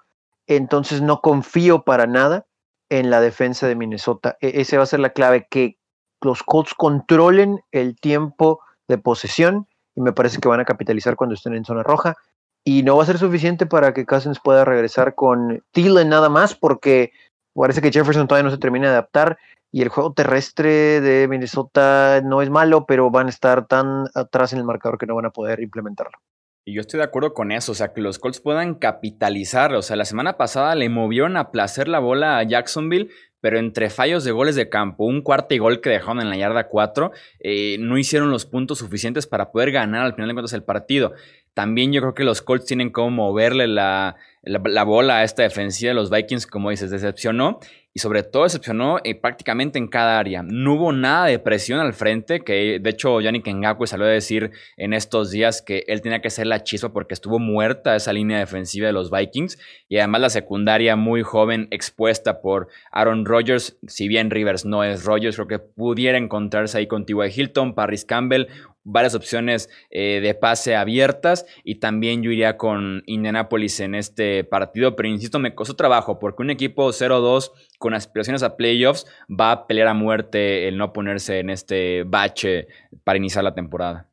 [0.45, 2.47] Entonces no confío para nada
[2.89, 4.35] en la defensa de Minnesota.
[4.41, 5.77] E, ese va a ser la clave, que
[6.19, 11.35] los Colts controlen el tiempo de posesión y me parece que van a capitalizar cuando
[11.35, 12.17] estén en zona roja
[12.63, 16.55] y no va a ser suficiente para que Cousins pueda regresar con Thielen nada más,
[16.55, 17.11] porque
[17.53, 19.37] parece que Jefferson todavía no se termina de adaptar
[19.71, 24.51] y el juego terrestre de Minnesota no es malo, pero van a estar tan atrás
[24.53, 26.17] en el marcador que no van a poder implementarlo.
[26.63, 29.73] Y yo estoy de acuerdo con eso, o sea, que los Colts puedan capitalizar.
[29.73, 33.89] O sea, la semana pasada le movieron a placer la bola a Jacksonville, pero entre
[33.89, 37.11] fallos de goles de campo, un cuarto y gol que dejaron en la yarda 4,
[37.39, 41.13] eh, no hicieron los puntos suficientes para poder ganar al final de cuentas el partido.
[41.53, 45.89] También yo creo que los Colts tienen como moverle la, la, bola a esta defensiva
[45.89, 47.59] de los Vikings, como dices, decepcionó
[47.93, 50.43] y sobre todo decepcionó eh, prácticamente en cada área.
[50.43, 54.51] No hubo nada de presión al frente, que de hecho Yannick Ngakwe salió a decir
[54.77, 58.39] en estos días que él tenía que ser la chispa porque estuvo muerta esa línea
[58.39, 59.59] defensiva de los Vikings
[59.89, 65.03] y además la secundaria muy joven expuesta por Aaron Rodgers, si bien Rivers no es
[65.03, 67.29] Rodgers, creo que pudiera encontrarse ahí con T.Y.
[67.35, 68.47] Hilton, Paris Campbell,
[68.83, 74.95] varias opciones eh, de pase abiertas y también yo iría con Indianapolis en este partido,
[74.95, 79.67] pero insisto, me costó trabajo porque un equipo 0-2 con aspiraciones a playoffs va a
[79.67, 82.67] pelear a muerte el no ponerse en este bache
[83.03, 84.10] para iniciar la temporada.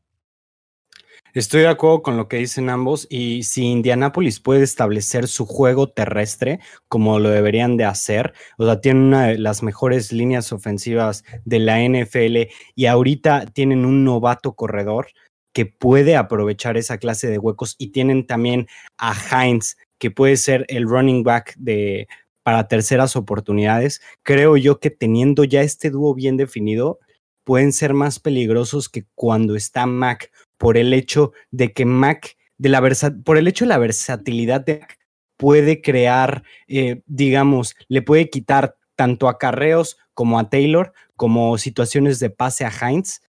[1.34, 5.88] Estoy de acuerdo con lo que dicen ambos y si Indianapolis puede establecer su juego
[5.88, 11.24] terrestre como lo deberían de hacer, o sea, tienen una de las mejores líneas ofensivas
[11.44, 15.08] de la NFL y ahorita tienen un novato corredor
[15.52, 20.64] que puede aprovechar esa clase de huecos y tienen también a Heinz que puede ser
[20.68, 22.08] el running back de
[22.42, 24.00] para terceras oportunidades.
[24.22, 26.98] Creo yo que teniendo ya este dúo bien definido,
[27.48, 32.68] pueden ser más peligrosos que cuando está Mac por el hecho de que Mac, de
[32.68, 32.82] la
[33.24, 34.98] por el hecho de la versatilidad de Mac,
[35.38, 42.18] puede crear, eh, digamos, le puede quitar tanto a Carreos como a Taylor, como situaciones
[42.18, 43.22] de pase a Heinz,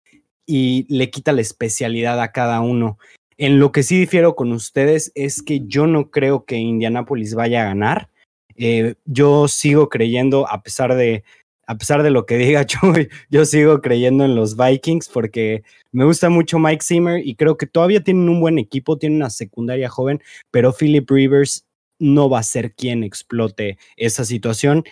[0.46, 2.96] y le quita la especialidad a cada uno.
[3.37, 7.61] En lo que sí difiero con ustedes es que yo no creo que Indianapolis vaya
[7.61, 8.09] a ganar.
[8.55, 11.22] Eh, yo sigo creyendo, a pesar de
[11.66, 16.05] a pesar de lo que diga Chuy, yo sigo creyendo en los Vikings porque me
[16.05, 19.88] gusta mucho Mike Zimmer y creo que todavía tienen un buen equipo, tienen una secundaria
[19.88, 21.66] joven, pero Philip Rivers
[21.98, 24.85] no va a ser quien explote esa situación.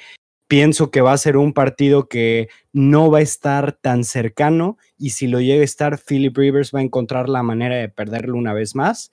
[0.49, 5.11] Pienso que va a ser un partido que no va a estar tan cercano y
[5.11, 8.53] si lo llega a estar, Philip Rivers va a encontrar la manera de perderlo una
[8.53, 9.11] vez más.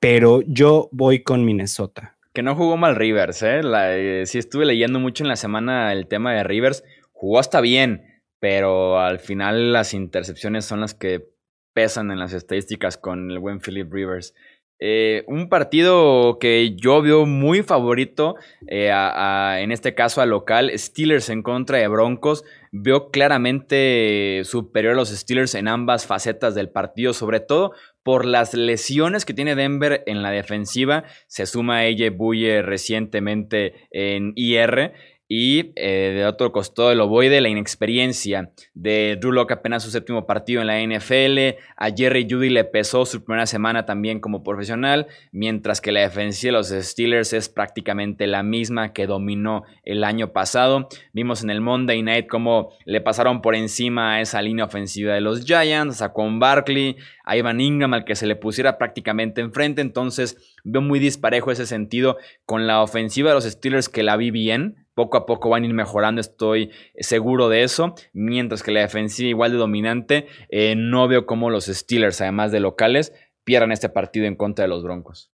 [0.00, 2.17] Pero yo voy con Minnesota.
[2.38, 3.62] Que no jugó mal Rivers, ¿eh?
[3.64, 4.22] ¿eh?
[4.24, 6.84] Sí estuve leyendo mucho en la semana el tema de Rivers.
[7.10, 11.32] Jugó hasta bien, pero al final las intercepciones son las que
[11.74, 14.36] pesan en las estadísticas con el buen Philip Rivers.
[14.78, 18.36] Eh, un partido que yo veo muy favorito,
[18.68, 22.44] eh, en este caso al local, Steelers en contra de Broncos.
[22.70, 27.72] Veo claramente superior a los Steelers en ambas facetas del partido, sobre todo
[28.08, 31.04] por las lesiones que tiene Denver en la defensiva.
[31.26, 34.94] Se suma a ella Buye recientemente en IR.
[35.30, 40.26] Y eh, de otro costado del ovoide, la inexperiencia de Drew Locke apenas su séptimo
[40.26, 41.58] partido en la NFL.
[41.76, 46.52] A Jerry Judy le pesó su primera semana también como profesional, mientras que la defensiva
[46.52, 50.88] de los Steelers es prácticamente la misma que dominó el año pasado.
[51.12, 55.20] Vimos en el Monday Night cómo le pasaron por encima a esa línea ofensiva de
[55.20, 59.82] los Giants, a con Barkley, a Ivan Ingram al que se le pusiera prácticamente enfrente.
[59.82, 64.30] Entonces veo muy disparejo ese sentido con la ofensiva de los Steelers que la vi
[64.30, 67.94] bien poco a poco van a ir mejorando, estoy seguro de eso.
[68.12, 72.58] Mientras que la defensiva igual de dominante, eh, no veo cómo los Steelers, además de
[72.58, 73.12] locales,
[73.44, 75.30] pierdan este partido en contra de los Broncos.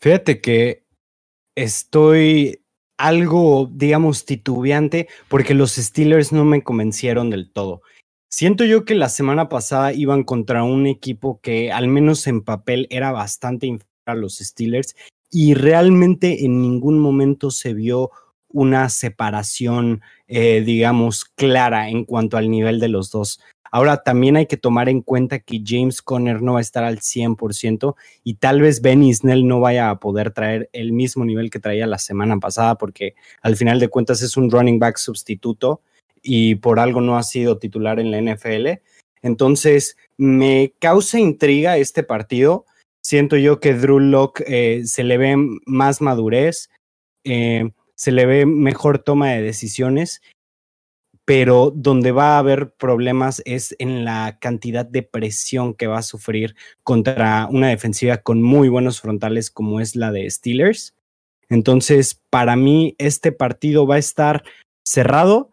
[0.00, 0.84] Fíjate que
[1.56, 2.64] estoy
[2.98, 7.82] algo, digamos, titubeante porque los Steelers no me convencieron del todo.
[8.30, 12.86] Siento yo que la semana pasada iban contra un equipo que al menos en papel
[12.90, 14.94] era bastante inferior a los Steelers
[15.30, 18.10] y realmente en ningún momento se vio
[18.48, 23.40] una separación, eh, digamos, clara en cuanto al nivel de los dos.
[23.72, 26.98] Ahora también hay que tomar en cuenta que James Conner no va a estar al
[26.98, 31.60] 100% y tal vez Benny Snell no vaya a poder traer el mismo nivel que
[31.60, 35.82] traía la semana pasada porque al final de cuentas es un running back sustituto
[36.20, 38.80] y por algo no ha sido titular en la NFL.
[39.22, 42.66] Entonces, me causa intriga este partido
[43.02, 45.36] siento yo que Drew Locke eh, se le ve
[45.66, 46.70] más madurez,
[47.24, 50.22] eh, se le ve mejor toma de decisiones,
[51.24, 56.02] pero donde va a haber problemas es en la cantidad de presión que va a
[56.02, 60.94] sufrir contra una defensiva con muy buenos frontales como es la de Steelers.
[61.48, 64.44] Entonces, para mí, este partido va a estar
[64.82, 65.50] cerrado.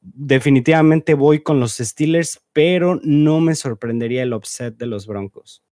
[0.00, 5.65] Definitivamente voy con los Steelers, pero no me sorprendería el upset de los Broncos.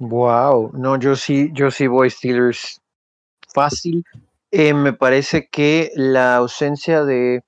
[0.00, 2.80] Wow, no, yo sí, yo sí voy Steelers
[3.54, 4.04] fácil.
[4.50, 7.42] Eh, me parece que la ausencia de,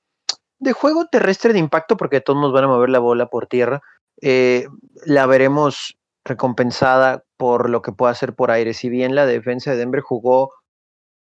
[0.58, 3.80] de, juego terrestre de impacto, porque todos nos van a mover la bola por tierra,
[4.22, 4.66] eh,
[5.06, 8.74] la veremos recompensada por lo que pueda hacer por aire.
[8.74, 10.52] Si bien la defensa de Denver jugó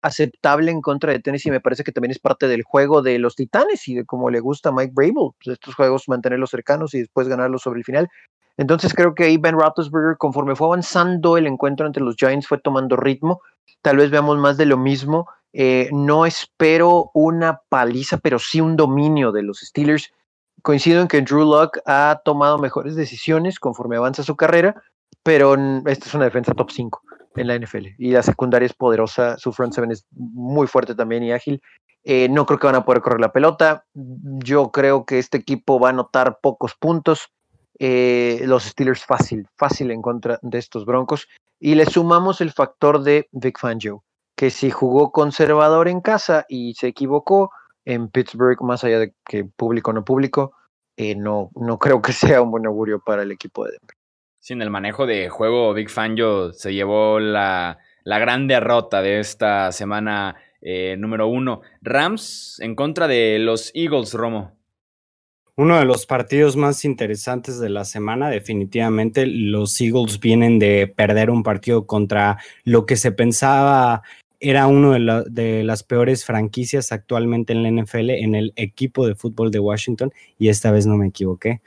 [0.03, 3.35] aceptable en contra de Tennessee, me parece que también es parte del juego de los
[3.35, 6.99] Titanes y de cómo le gusta a Mike Brable, pues, estos juegos mantenerlos cercanos y
[6.99, 8.09] después ganarlos sobre el final.
[8.57, 12.59] Entonces creo que ahí Ben Roethlisberger, conforme fue avanzando el encuentro entre los Giants, fue
[12.59, 13.41] tomando ritmo.
[13.81, 15.27] Tal vez veamos más de lo mismo.
[15.53, 20.11] Eh, no espero una paliza, pero sí un dominio de los Steelers.
[20.61, 24.81] Coincido en que Drew Luck ha tomado mejores decisiones conforme avanza su carrera,
[25.21, 27.01] pero esta es una defensa top 5
[27.35, 29.37] en la NFL y la secundaria es poderosa.
[29.37, 31.61] Su front seven es muy fuerte también y ágil.
[32.03, 33.85] Eh, no creo que van a poder correr la pelota.
[33.93, 37.29] Yo creo que este equipo va a anotar pocos puntos.
[37.79, 41.27] Eh, los Steelers fácil, fácil en contra de estos Broncos.
[41.59, 44.03] Y le sumamos el factor de Vic Fangio,
[44.35, 47.51] que si jugó conservador en casa y se equivocó
[47.85, 50.53] en Pittsburgh, más allá de que público o no público,
[50.97, 53.95] eh, no, no creo que sea un buen augurio para el equipo de Denver.
[54.39, 59.19] Sí, en el manejo de juego, Big Fangio se llevó la, la gran derrota de
[59.19, 61.61] esta semana eh, número uno.
[61.81, 64.57] Rams en contra de los Eagles, Romo.
[65.55, 71.29] Uno de los partidos más interesantes de la semana, definitivamente los Eagles vienen de perder
[71.29, 74.01] un partido contra lo que se pensaba
[74.39, 79.15] era uno de, de, las peores franquicias actualmente en la NFL, en el equipo de
[79.15, 81.61] fútbol de Washington, y esta vez no me equivoqué.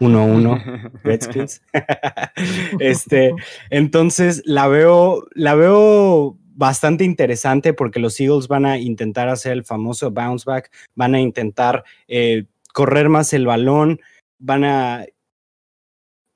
[0.00, 1.62] 1-1 Redskins.
[2.80, 3.32] este,
[3.70, 9.64] entonces la veo, la veo bastante interesante porque los Eagles van a intentar hacer el
[9.64, 12.44] famoso bounce back, van a intentar eh,
[12.76, 14.00] correr más el balón,
[14.38, 15.06] van a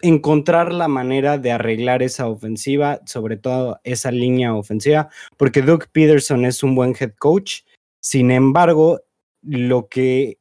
[0.00, 6.46] encontrar la manera de arreglar esa ofensiva, sobre todo esa línea ofensiva, porque Doug Peterson
[6.46, 7.64] es un buen head coach.
[8.00, 9.02] Sin embargo,
[9.42, 10.38] lo que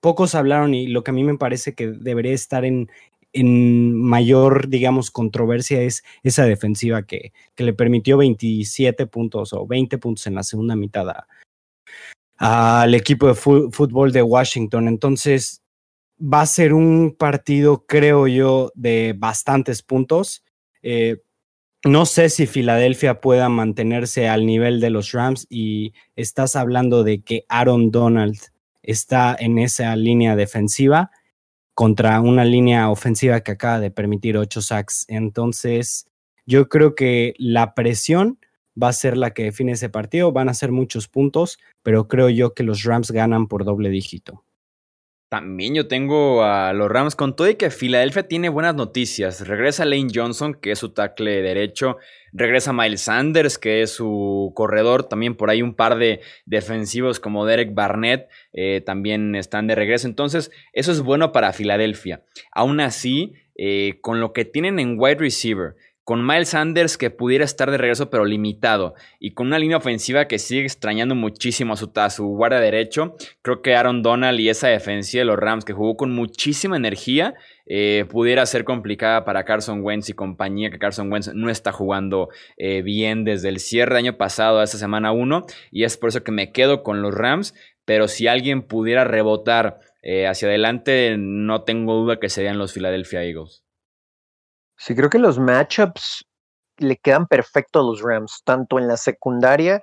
[0.00, 2.90] pocos hablaron y lo que a mí me parece que debería estar en,
[3.32, 9.96] en mayor, digamos, controversia es esa defensiva que, que, le permitió 27 puntos o 20
[9.98, 11.06] puntos en la segunda mitad
[12.38, 14.88] al equipo de fútbol de Washington.
[14.88, 15.62] Entonces,
[16.20, 20.44] va a ser un partido, creo yo, de bastantes puntos.
[20.82, 21.22] Eh,
[21.84, 27.22] no sé si Filadelfia pueda mantenerse al nivel de los Rams y estás hablando de
[27.22, 28.38] que Aaron Donald
[28.82, 31.10] está en esa línea defensiva
[31.74, 35.04] contra una línea ofensiva que acaba de permitir ocho sacks.
[35.08, 36.08] Entonces,
[36.46, 38.38] yo creo que la presión
[38.80, 40.32] va a ser la que define ese partido.
[40.32, 44.44] Van a ser muchos puntos, pero creo yo que los Rams ganan por doble dígito.
[45.28, 49.48] También yo tengo a los Rams con todo y que Filadelfia tiene buenas noticias.
[49.48, 51.96] Regresa Lane Johnson, que es su tackle derecho.
[52.32, 55.08] Regresa Miles Sanders, que es su corredor.
[55.08, 60.06] También por ahí un par de defensivos como Derek Barnett eh, también están de regreso.
[60.06, 62.22] Entonces, eso es bueno para Filadelfia.
[62.52, 65.74] Aún así, eh, con lo que tienen en wide receiver,
[66.06, 70.28] con Miles Sanders que pudiera estar de regreso pero limitado y con una línea ofensiva
[70.28, 74.68] que sigue extrañando muchísimo a su, su guardia derecho, creo que Aaron Donald y esa
[74.68, 77.34] defensa de los Rams que jugó con muchísima energía
[77.66, 82.28] eh, pudiera ser complicada para Carson Wentz y compañía, que Carson Wentz no está jugando
[82.56, 86.10] eh, bien desde el cierre del año pasado a esta semana 1 y es por
[86.10, 87.52] eso que me quedo con los Rams,
[87.84, 93.24] pero si alguien pudiera rebotar eh, hacia adelante, no tengo duda que serían los Philadelphia
[93.24, 93.65] Eagles.
[94.76, 96.26] Sí, creo que los matchups
[96.78, 99.80] le quedan perfectos a los Rams, tanto en la secundaria,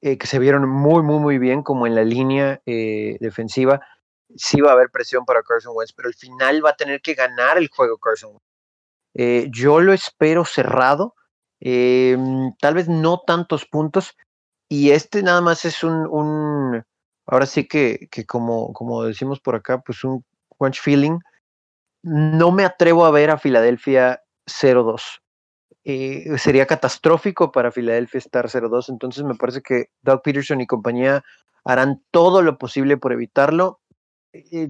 [0.00, 3.80] eh, que se vieron muy, muy, muy bien, como en la línea eh, defensiva.
[4.34, 7.14] Sí va a haber presión para Carson Wentz, pero al final va a tener que
[7.14, 8.44] ganar el juego Carson Wentz.
[9.14, 11.14] Eh, yo lo espero cerrado,
[11.60, 14.16] tal vez no tantos puntos,
[14.68, 16.82] y este nada más es un, un
[17.26, 20.24] ahora sí que, que como, como decimos por acá, pues un
[20.58, 21.18] crunch feeling.
[22.02, 25.20] No me atrevo a ver a Filadelfia 0-2.
[25.84, 31.22] Eh, sería catastrófico para Filadelfia estar 0-2, entonces me parece que Doug Peterson y compañía
[31.64, 33.80] harán todo lo posible por evitarlo.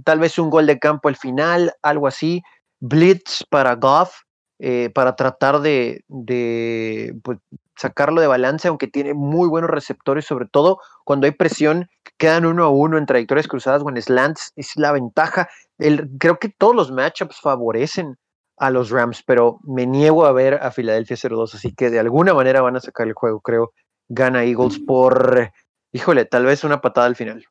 [0.04, 2.42] Tal vez un gol de campo al final, algo así.
[2.80, 4.12] Blitz para Goff,
[4.58, 7.38] eh, para tratar de, de pues,
[7.76, 11.88] sacarlo de balance, aunque tiene muy buenos receptores, sobre todo cuando hay presión,
[12.18, 15.48] quedan uno a uno en trayectorias cruzadas o en slants, es la ventaja.
[15.78, 18.16] El, creo que todos los matchups favorecen
[18.62, 22.32] a los Rams, pero me niego a ver a Filadelfia 0-2, así que de alguna
[22.32, 23.72] manera van a sacar el juego, creo.
[24.08, 25.50] Gana Eagles por,
[25.92, 27.44] híjole, tal vez una patada al final.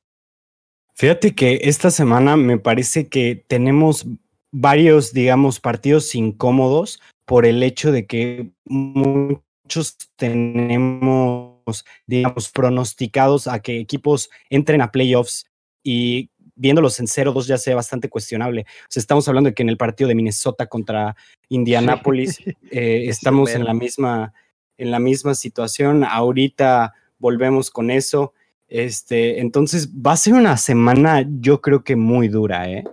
[0.95, 4.05] Fíjate que esta semana me parece que tenemos
[4.53, 13.82] varios, digamos, partidos incómodos, por el hecho de que muchos tenemos, digamos, pronosticados a que
[13.82, 15.45] equipos entren a playoffs
[15.84, 16.30] y
[16.62, 18.62] viéndolos en 0-2 ya sea bastante cuestionable.
[18.62, 21.16] O sea, estamos hablando de que en el partido de Minnesota contra
[21.49, 22.39] Indianapolis
[22.72, 24.34] eh, estamos en la misma
[24.78, 26.03] en la misma situación.
[26.03, 28.34] Ahorita volvemos con eso.
[28.68, 32.86] Este, entonces va a ser una semana, yo creo que muy dura, ¿eh?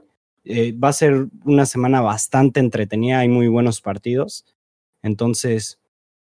[0.44, 0.72] ¿eh?
[0.72, 4.44] va a ser una semana bastante entretenida, hay muy buenos partidos.
[5.02, 5.78] Entonces,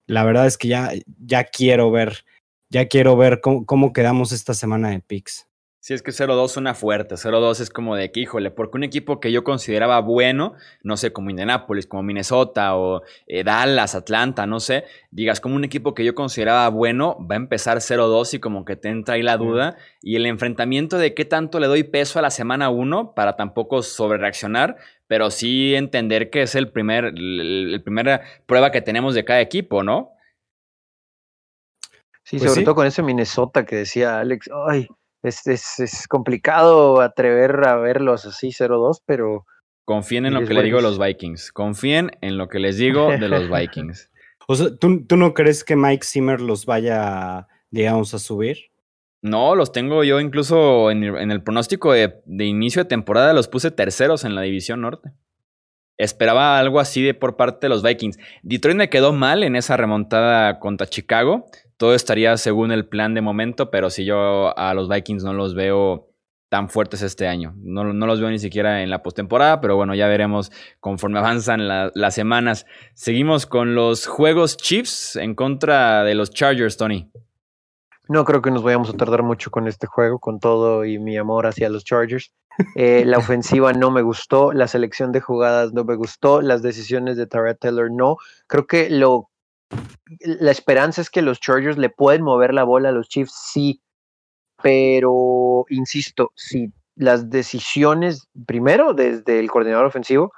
[0.05, 0.91] la verdad es que ya,
[1.25, 2.23] ya quiero ver,
[2.69, 5.47] ya quiero ver cómo, cómo quedamos esta semana de picks.
[5.83, 7.15] Sí, es que 0-2 suena fuerte.
[7.15, 10.53] 0-2 es como de que, híjole, porque un equipo que yo consideraba bueno,
[10.83, 15.63] no sé, como Indianapolis, como Minnesota o eh, Dallas, Atlanta, no sé, digas, como un
[15.63, 19.23] equipo que yo consideraba bueno, va a empezar 0-2 y como que te entra ahí
[19.23, 19.75] la duda.
[20.03, 23.81] Y el enfrentamiento de qué tanto le doy peso a la semana 1 para tampoco
[23.81, 24.77] sobrereaccionar,
[25.07, 29.81] pero sí entender que es el primer, el, primera prueba que tenemos de cada equipo,
[29.81, 30.11] ¿no?
[32.23, 34.87] Sí, pues sobre todo con ese Minnesota que decía Alex, ay
[35.23, 39.45] es, es, complicado atrever a verlos así 0-2, pero...
[39.85, 41.51] Confíen en lo que le digo a los Vikings.
[41.51, 44.09] Confíen en lo que les digo de los Vikings.
[44.47, 48.57] o sea, ¿tú, ¿tú, no crees que Mike Zimmer los vaya, digamos, a subir?
[49.21, 53.69] No, los tengo yo incluso en el, pronóstico de, de, inicio de temporada, los puse
[53.69, 55.11] terceros en la división norte.
[55.97, 58.17] Esperaba algo así de por parte de los Vikings.
[58.41, 61.45] Detroit me quedó mal en esa remontada contra Chicago
[61.81, 65.55] todo estaría según el plan de momento, pero si yo a los Vikings no los
[65.55, 66.09] veo
[66.47, 67.55] tan fuertes este año.
[67.57, 72.13] No, los veo ni siquiera en la postemporada, pero bueno, ya veremos conforme avanzan las
[72.13, 72.67] semanas.
[72.93, 77.11] Seguimos con los juegos Chiefs en contra de los Chargers, Tony.
[78.07, 81.17] No creo que nos vayamos a tardar mucho con este juego, con todo y mi
[81.17, 82.31] amor hacia los Chargers.
[82.75, 87.17] Eh, la ofensiva no me gustó, la selección de jugadas no me gustó, las decisiones
[87.17, 88.17] de Tara Taylor no.
[88.45, 89.30] Creo que lo
[90.19, 93.81] la esperanza es que los Chargers le pueden mover la bola a los Chiefs, sí,
[94.61, 100.31] pero insisto, si las decisiones, primero desde el coordinador ofensivo,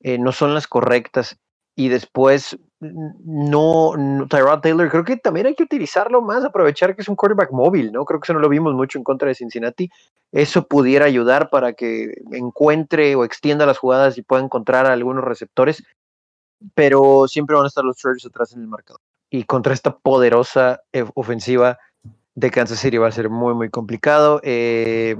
[0.00, 1.38] eh, no son las correctas
[1.76, 3.92] y después no,
[4.28, 7.92] Tyrod Taylor, creo que también hay que utilizarlo más, aprovechar que es un quarterback móvil,
[7.92, 8.04] ¿no?
[8.06, 9.90] Creo que eso no lo vimos mucho en contra de Cincinnati.
[10.32, 15.24] Eso pudiera ayudar para que encuentre o extienda las jugadas y pueda encontrar a algunos
[15.24, 15.82] receptores
[16.74, 19.00] pero siempre van a estar los Chargers atrás en el marcador.
[19.30, 21.78] Y contra esta poderosa eh, ofensiva
[22.34, 24.40] de Kansas City va a ser muy, muy complicado.
[24.42, 25.16] Eh,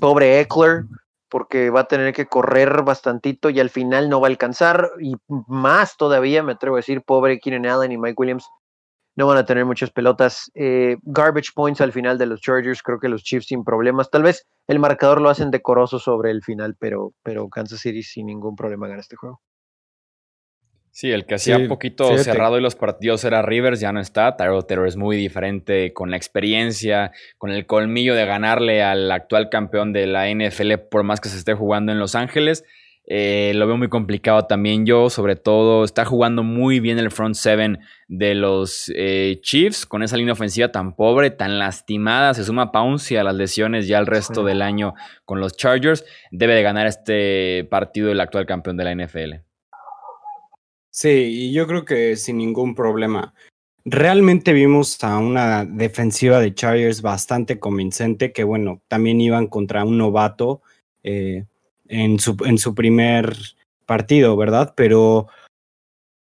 [0.00, 0.84] pobre Eckler,
[1.28, 4.92] porque va a tener que correr bastantito y al final no va a alcanzar.
[5.00, 5.16] Y
[5.48, 8.46] más todavía, me atrevo a decir, pobre Keenan Allen y Mike Williams
[9.16, 10.50] no van a tener muchas pelotas.
[10.54, 14.10] Eh, garbage points al final de los Chargers, creo que los Chiefs sin problemas.
[14.10, 18.26] Tal vez el marcador lo hacen decoroso sobre el final, pero, pero Kansas City sin
[18.26, 19.40] ningún problema gana este juego.
[20.94, 24.36] Sí, el que hacía un poquito cerrado y los partidos era Rivers, ya no está.
[24.36, 29.48] Tyrell Taylor es muy diferente con la experiencia, con el colmillo de ganarle al actual
[29.50, 32.64] campeón de la NFL, por más que se esté jugando en Los Ángeles.
[33.08, 37.34] Eh, lo veo muy complicado también yo, sobre todo está jugando muy bien el front
[37.34, 42.34] seven de los eh, Chiefs con esa línea ofensiva tan pobre, tan lastimada.
[42.34, 46.04] Se suma Pouncy a las lesiones ya el resto del año con los Chargers.
[46.30, 49.53] Debe de ganar este partido el actual campeón de la NFL.
[50.94, 53.34] Sí, y yo creo que sin ningún problema.
[53.84, 59.98] Realmente vimos a una defensiva de Chargers bastante convincente, que bueno, también iban contra un
[59.98, 60.62] novato
[61.02, 61.46] eh,
[61.88, 63.36] en, su, en su primer
[63.86, 64.72] partido, ¿verdad?
[64.76, 65.26] Pero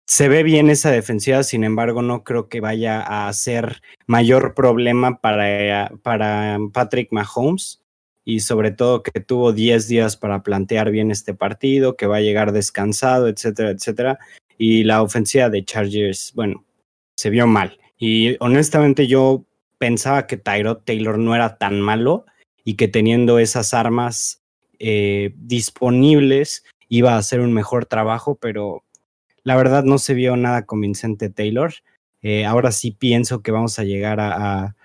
[0.06, 5.18] se ve bien esa defensiva, sin embargo, no creo que vaya a ser mayor problema
[5.22, 7.80] para, para Patrick Mahomes
[8.22, 12.20] y sobre todo que tuvo 10 días para plantear bien este partido, que va a
[12.20, 14.18] llegar descansado, etcétera, etcétera
[14.58, 16.64] y la ofensiva de Chargers, bueno,
[17.16, 17.78] se vio mal.
[17.96, 19.44] Y honestamente yo
[19.78, 22.26] pensaba que Tyrod Taylor no era tan malo
[22.64, 24.42] y que teniendo esas armas
[24.78, 28.82] eh, disponibles iba a hacer un mejor trabajo, pero
[29.44, 31.72] la verdad no se vio nada convincente Taylor.
[32.22, 34.76] Eh, ahora sí pienso que vamos a llegar a,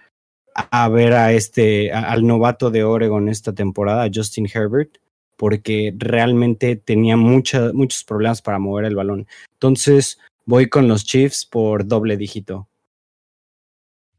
[0.54, 4.98] a, ver a este, al novato de Oregon esta temporada, Justin Herbert,
[5.44, 9.28] porque realmente tenía muchos problemas para mover el balón.
[9.52, 12.70] Entonces voy con los Chiefs por doble dígito.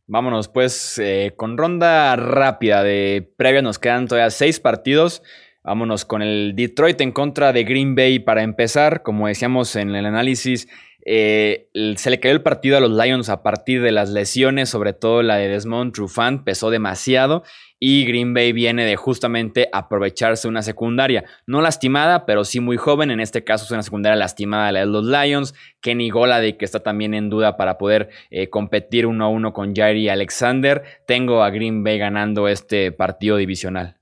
[0.06, 5.22] Vámonos pues eh, con ronda rápida de previa, nos quedan todavía seis partidos.
[5.62, 9.02] Vámonos con el Detroit en contra de Green Bay para empezar.
[9.02, 10.68] Como decíamos en el análisis,
[11.06, 14.94] Eh, se le cayó el partido a los Lions a partir de las lesiones, sobre
[14.94, 17.42] todo la de Desmond Trufant, pesó demasiado
[17.86, 23.10] y Green Bay viene de justamente aprovecharse una secundaria, no lastimada, pero sí muy joven,
[23.10, 26.80] en este caso es una secundaria lastimada la de los Lions, Kenny Golady que está
[26.80, 31.50] también en duda para poder eh, competir uno a uno con Jairi Alexander, tengo a
[31.50, 33.98] Green Bay ganando este partido divisional.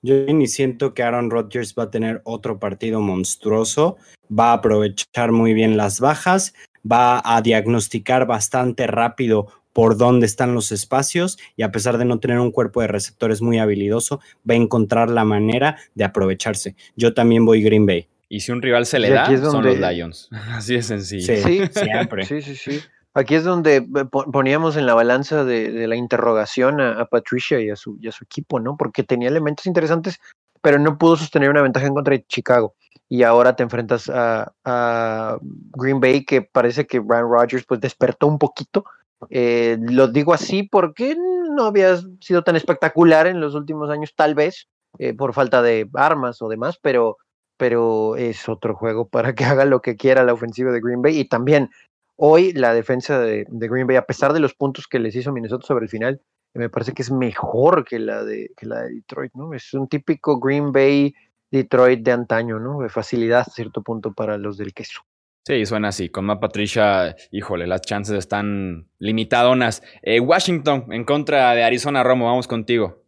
[0.00, 3.96] Yo ni siento que Aaron Rodgers va a tener otro partido monstruoso,
[4.30, 6.54] va a aprovechar muy bien las bajas,
[6.88, 12.18] va a diagnosticar bastante rápido por dónde están los espacios y a pesar de no
[12.18, 16.76] tener un cuerpo de receptores muy habilidoso, va a encontrar la manera de aprovecharse.
[16.96, 18.08] Yo también voy Green Bay.
[18.30, 20.30] Y si un rival se le da, son los Lions.
[20.52, 21.36] Así de sencillo.
[21.36, 22.24] Sí, siempre.
[22.24, 22.80] Sí, sí, sí.
[23.14, 27.76] Aquí es donde eh, poníamos en la balanza de, la interrogación a, Patricia y a,
[27.76, 28.76] su, su equipo, ¿no?
[28.76, 30.18] Porque tenía elementos interesantes,
[30.60, 32.74] pero no pudo sostener una ventaja en contra de Chicago.
[33.08, 35.38] Y ahora te enfrentas a,
[35.76, 38.84] Green Bay, que parece que Brian Rodgers pues despertó un poquito.
[39.30, 44.34] Eh, lo digo así porque no había sido tan espectacular en los últimos años, tal
[44.34, 44.68] vez,
[44.98, 47.16] eh, por falta de armas o demás, pero,
[47.56, 51.18] pero es otro juego para que haga lo que quiera la ofensiva de Green Bay.
[51.18, 51.70] Y también
[52.16, 55.66] Hoy la defensa de, Green Bay, a pesar de los puntos que les hizo Minnesota
[55.66, 56.20] sobre el final,
[56.54, 59.52] me parece que es mejor que la de, la de Detroit, ¿no?
[59.52, 61.12] Es un típico Green Bay
[61.50, 62.80] Detroit de antaño, ¿no?
[62.80, 65.00] De facilidad a cierto punto para los del queso.
[65.46, 66.08] Sí, suena así.
[66.08, 69.82] Con Matt Patricia, híjole, las chances están limitadonas.
[70.02, 73.02] Eh, Washington en contra de Arizona, Romo, vamos contigo.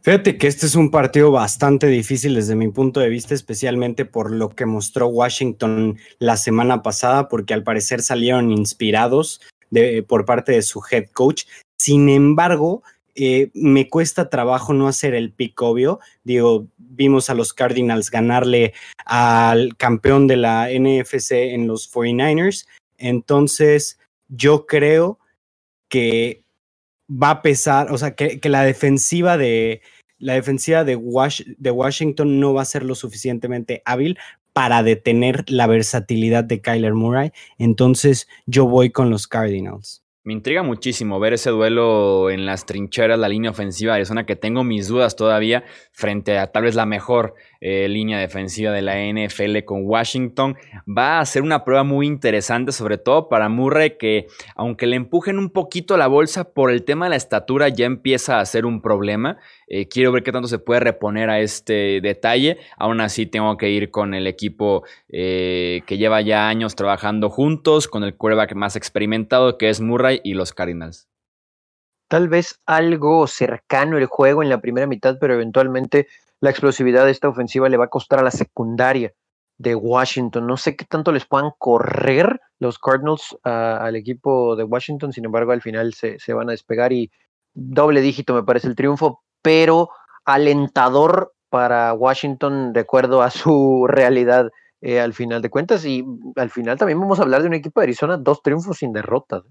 [0.00, 4.32] Fíjate que este es un partido bastante difícil desde mi punto de vista, especialmente por
[4.32, 10.52] lo que mostró Washington la semana pasada, porque al parecer salieron inspirados de, por parte
[10.52, 11.44] de su head coach.
[11.76, 12.82] Sin embargo,
[13.20, 15.98] eh, me cuesta trabajo no hacer el pick obvio.
[16.22, 22.68] Digo, vimos a los Cardinals ganarle al campeón de la NFC en los 49ers.
[22.96, 23.98] Entonces,
[24.28, 25.18] yo creo
[25.88, 26.44] que
[27.10, 29.82] va a pesar, o sea, que, la defensiva de
[30.18, 30.96] la defensiva de,
[31.58, 34.16] de Washington no va a ser lo suficientemente hábil
[34.52, 37.32] para detener la versatilidad de Kyler Murray.
[37.58, 40.04] Entonces, yo voy con los Cardinals.
[40.24, 44.36] Me intriga muchísimo ver ese duelo en las trincheras, la línea ofensiva de Arizona, que
[44.36, 48.96] tengo mis dudas todavía frente a tal vez la mejor eh, línea defensiva de la
[48.96, 50.56] NFL con Washington.
[50.86, 55.38] Va a ser una prueba muy interesante, sobre todo para Murray, que aunque le empujen
[55.38, 58.82] un poquito la bolsa por el tema de la estatura, ya empieza a ser un
[58.82, 59.38] problema.
[59.68, 62.58] Eh, quiero ver qué tanto se puede reponer a este detalle.
[62.76, 67.88] Aún así, tengo que ir con el equipo eh, que lleva ya años trabajando juntos,
[67.88, 71.08] con el quarterback más experimentado, que es Murray y los Cardinals.
[72.08, 76.08] Tal vez algo cercano el juego en la primera mitad, pero eventualmente
[76.40, 79.12] la explosividad de esta ofensiva le va a costar a la secundaria
[79.58, 80.46] de Washington.
[80.46, 85.52] No sé qué tanto les puedan correr los Cardinals al equipo de Washington, sin embargo
[85.52, 87.10] al final se, van a despegar y
[87.52, 89.90] doble dígito me parece el triunfo, pero
[90.24, 96.04] alentador para Washington de acuerdo a su realidad eh, al final de cuentas y
[96.36, 99.42] al final también vamos a hablar de un equipo de Arizona, dos triunfos sin derrotas.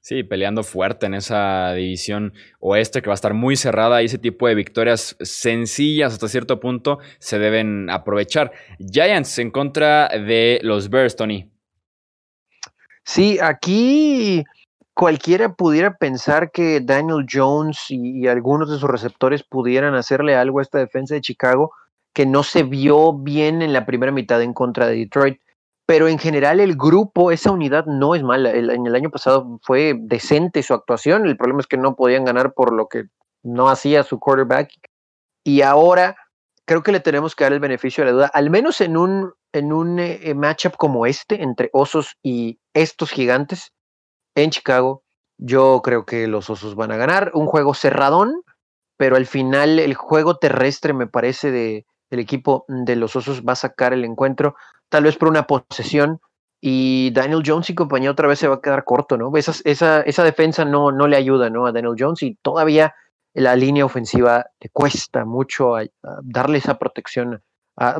[0.00, 4.18] Sí, peleando fuerte en esa división oeste que va a estar muy cerrada y ese
[4.18, 8.52] tipo de victorias sencillas hasta cierto punto se deben aprovechar.
[8.78, 11.50] Giants en contra de los Bears, Tony.
[13.04, 14.44] Sí, aquí
[14.98, 20.62] cualquiera pudiera pensar que Daniel Jones y, algunos de sus receptores pudieran hacerle algo a
[20.62, 21.70] esta defensa de Chicago
[22.12, 25.40] que no se vio bien en la primera mitad en contra de Detroit
[25.86, 28.50] pero en general el grupo, esa unidad no es mala.
[28.50, 32.52] en el año pasado fue decente su actuación, el problema es que no podían ganar
[32.52, 33.04] por lo que
[33.42, 34.68] no hacía su quarterback.
[35.44, 36.16] Y ahora
[36.66, 39.32] creo que le tenemos que dar el beneficio de la duda, al menos en un,
[39.52, 43.72] en un eh, matchup como este, entre Osos y estos gigantes
[44.42, 45.02] en Chicago,
[45.38, 47.30] yo creo que los Osos van a ganar.
[47.34, 48.42] Un juego cerradón,
[48.96, 53.52] pero al final el juego terrestre me parece de el equipo de los Osos va
[53.52, 54.56] a sacar el encuentro
[54.88, 56.20] tal vez por una posesión,
[56.60, 59.30] y Daniel Jones y compañía otra vez se va a quedar corto, ¿no?
[59.36, 61.66] Esa, esa, defensa no, no le ayuda, ¿no?
[61.66, 62.94] A Daniel Jones y todavía
[63.34, 65.74] la línea ofensiva le cuesta mucho
[66.22, 67.42] darle esa protección.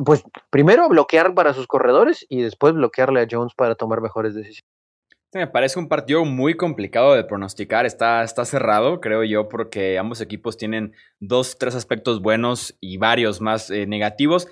[0.05, 4.78] pues primero bloquear para sus corredores y después bloquearle a Jones para tomar mejores decisiones.
[5.37, 7.85] Me parece un partido muy complicado de pronosticar.
[7.85, 13.39] Está, está cerrado, creo yo, porque ambos equipos tienen dos, tres aspectos buenos y varios
[13.39, 14.47] más eh, negativos.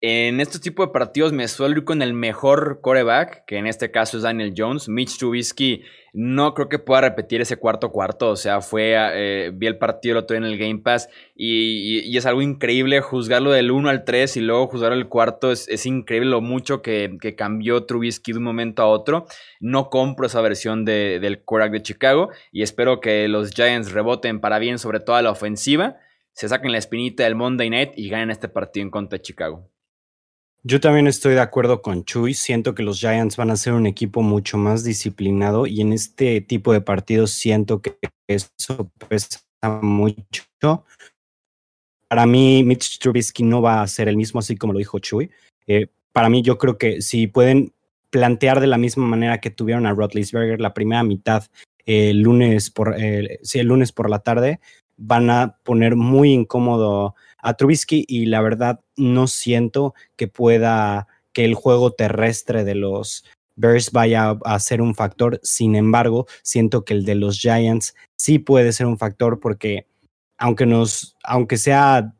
[0.00, 3.90] En este tipo de partidos me suelo ir con el mejor coreback, que en este
[3.90, 4.88] caso es Daniel Jones.
[4.88, 5.82] Mitch Trubisky
[6.12, 8.30] no creo que pueda repetir ese cuarto cuarto.
[8.30, 12.16] O sea, fue, eh, vi el partido el otro día en el Game Pass y,
[12.16, 15.50] es algo increíble juzgarlo del 1 al 3 y luego juzgar el cuarto.
[15.50, 19.26] Es, increíble lo mucho que, cambió Trubisky de un momento a otro.
[19.58, 24.60] No compro esa versión del coreback de Chicago y espero que los Giants reboten para
[24.60, 25.96] bien, sobre todo a la ofensiva.
[26.34, 29.68] Se saquen la espinita del Monday Night y ganen este partido en contra de Chicago.
[30.70, 32.34] Yo también estoy de acuerdo con Chuy.
[32.34, 36.42] Siento que los Giants van a ser un equipo mucho más disciplinado y en este
[36.42, 37.96] tipo de partidos siento que
[38.26, 39.40] eso pesa
[39.80, 40.44] mucho.
[42.06, 45.30] Para mí, Mitch Trubisky no va a ser el mismo, así como lo dijo Chuy.
[45.66, 47.72] Eh, para mí, yo creo que si pueden
[48.10, 51.44] plantear de la misma manera que tuvieron a Rotlisberger la primera mitad
[51.86, 54.60] el lunes por el lunes por la tarde,
[54.98, 61.44] van a poner muy incómodo a Trubisky y la verdad no siento que pueda, que
[61.44, 63.24] el juego terrestre de los
[63.56, 65.40] Bears vaya a ser un factor.
[65.42, 69.86] Sin embargo, siento que el de los Giants sí puede ser un factor porque
[70.38, 72.14] aunque nos, aunque sea,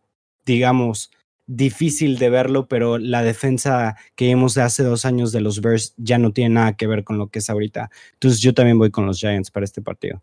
[0.45, 1.11] digamos,
[1.47, 5.95] difícil de verlo, pero la defensa que vimos de hace dos años de los Bears
[5.97, 7.91] ya no tiene nada que ver con lo que es ahorita.
[8.15, 10.23] Entonces yo también voy con los Giants para este partido.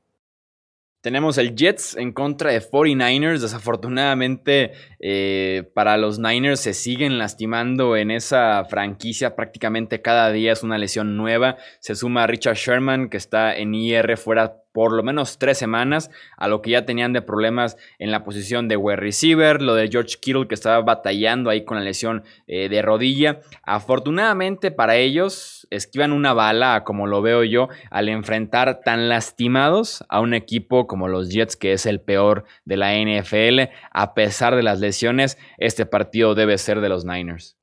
[1.06, 3.38] Tenemos el Jets en contra de 49ers.
[3.38, 9.36] Desafortunadamente, eh, para los Niners se siguen lastimando en esa franquicia.
[9.36, 11.58] Prácticamente cada día es una lesión nueva.
[11.80, 16.49] Se suma Richard Sherman, que está en IR fuera por lo menos tres semanas, a
[16.49, 20.17] lo que ya tenían de problemas en la posición de wide receiver, lo de George
[20.19, 23.39] Kittle que estaba batallando ahí con la lesión eh, de rodilla.
[23.63, 30.19] Afortunadamente para ellos, esquivan una bala, como lo veo yo, al enfrentar tan lastimados a
[30.19, 33.71] un equipo como los Jets, que es el peor de la NFL.
[33.91, 37.55] A pesar de las lesiones, este partido debe ser de los Niners.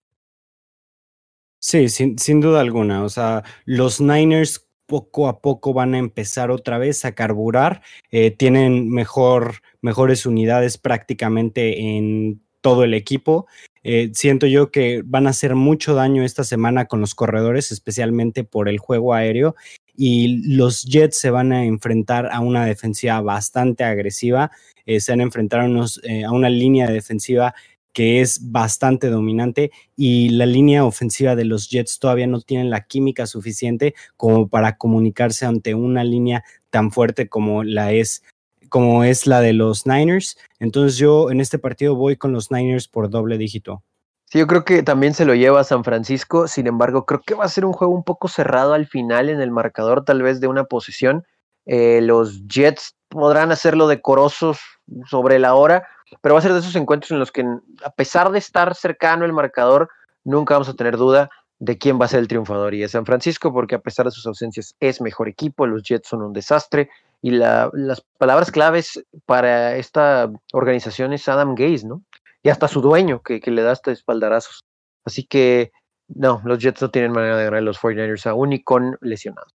[1.58, 3.04] Sí, sin, sin duda alguna.
[3.04, 7.80] O sea, los Niners poco a poco van a empezar otra vez a carburar.
[8.10, 13.46] Eh, tienen mejor, mejores unidades prácticamente en todo el equipo.
[13.84, 18.44] Eh, siento yo que van a hacer mucho daño esta semana con los corredores, especialmente
[18.44, 19.56] por el juego aéreo.
[19.96, 24.50] Y los Jets se van a enfrentar a una defensiva bastante agresiva.
[24.84, 27.54] Eh, se van a enfrentar a, a una línea de defensiva
[27.92, 32.84] que es bastante dominante y la línea ofensiva de los Jets todavía no tiene la
[32.84, 38.22] química suficiente como para comunicarse ante una línea tan fuerte como la es
[38.68, 40.38] como es la de los Niners.
[40.58, 43.82] Entonces yo en este partido voy con los Niners por doble dígito.
[44.24, 47.34] Sí, yo creo que también se lo lleva a San Francisco, sin embargo, creo que
[47.34, 50.40] va a ser un juego un poco cerrado al final en el marcador, tal vez
[50.40, 51.26] de una posición.
[51.66, 54.58] Eh, los Jets podrán hacerlo decorosos
[55.06, 55.86] sobre la hora,
[56.20, 57.44] pero va a ser de esos encuentros en los que,
[57.84, 59.90] a pesar de estar cercano el marcador,
[60.24, 62.74] nunca vamos a tener duda de quién va a ser el triunfador.
[62.74, 66.08] Y es San Francisco, porque a pesar de sus ausencias es mejor equipo, los Jets
[66.08, 66.90] son un desastre.
[67.20, 67.70] Y las
[68.18, 72.02] palabras claves para esta organización es Adam Gaze, ¿no?
[72.42, 74.64] Y hasta su dueño, que, le da hasta espaldarazos.
[75.04, 75.70] Así que,
[76.08, 79.54] no, los Jets no tienen manera de ganar a los 49ers aún y con lesionados.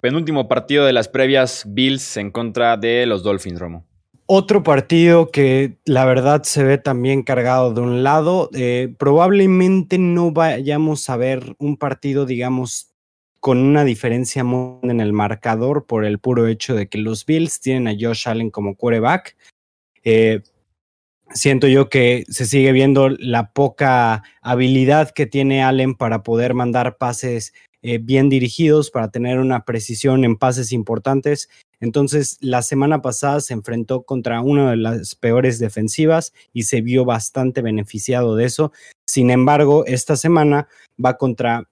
[0.00, 3.84] Penúltimo partido de las previas Bills en contra de los Dolphins, Romo.
[4.28, 10.32] Otro partido que la verdad se ve también cargado de un lado, eh, probablemente no
[10.32, 12.92] vayamos a ver un partido, digamos,
[13.38, 14.42] con una diferencia
[14.82, 18.50] en el marcador por el puro hecho de que los Bills tienen a Josh Allen
[18.50, 19.36] como quarterback.
[20.02, 20.42] Eh,
[21.30, 26.96] siento yo que se sigue viendo la poca habilidad que tiene Allen para poder mandar
[26.96, 27.52] pases
[27.82, 31.48] eh, bien dirigidos, para tener una precisión en pases importantes.
[31.80, 37.04] Entonces, la semana pasada se enfrentó contra una de las peores defensivas y se vio
[37.04, 38.72] bastante beneficiado de eso.
[39.06, 40.68] Sin embargo, esta semana
[41.02, 41.68] va contra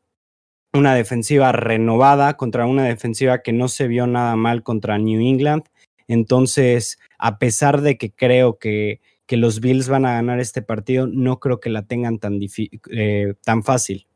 [0.75, 5.65] una defensiva renovada, contra una defensiva que no se vio nada mal contra New England.
[6.09, 11.07] Entonces, a pesar de que creo que, que los Bills van a ganar este partido,
[11.07, 12.41] no creo que la tengan tan,
[12.91, 14.07] eh, tan fácil.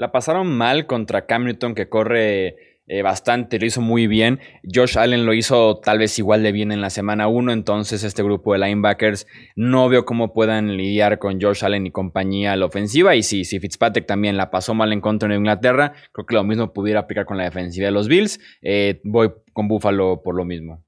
[0.00, 4.40] La pasaron mal contra Cam Newton, que corre eh, bastante, lo hizo muy bien.
[4.64, 8.22] Josh Allen lo hizo tal vez igual de bien en la semana 1, entonces este
[8.22, 9.26] grupo de linebackers
[9.56, 13.14] no veo cómo puedan lidiar con Josh Allen y compañía a la ofensiva.
[13.14, 16.44] Y sí, si Fitzpatrick también la pasó mal en contra de Inglaterra, creo que lo
[16.44, 18.40] mismo pudiera aplicar con la defensiva de los Bills.
[18.62, 20.82] Eh, voy con Buffalo por lo mismo.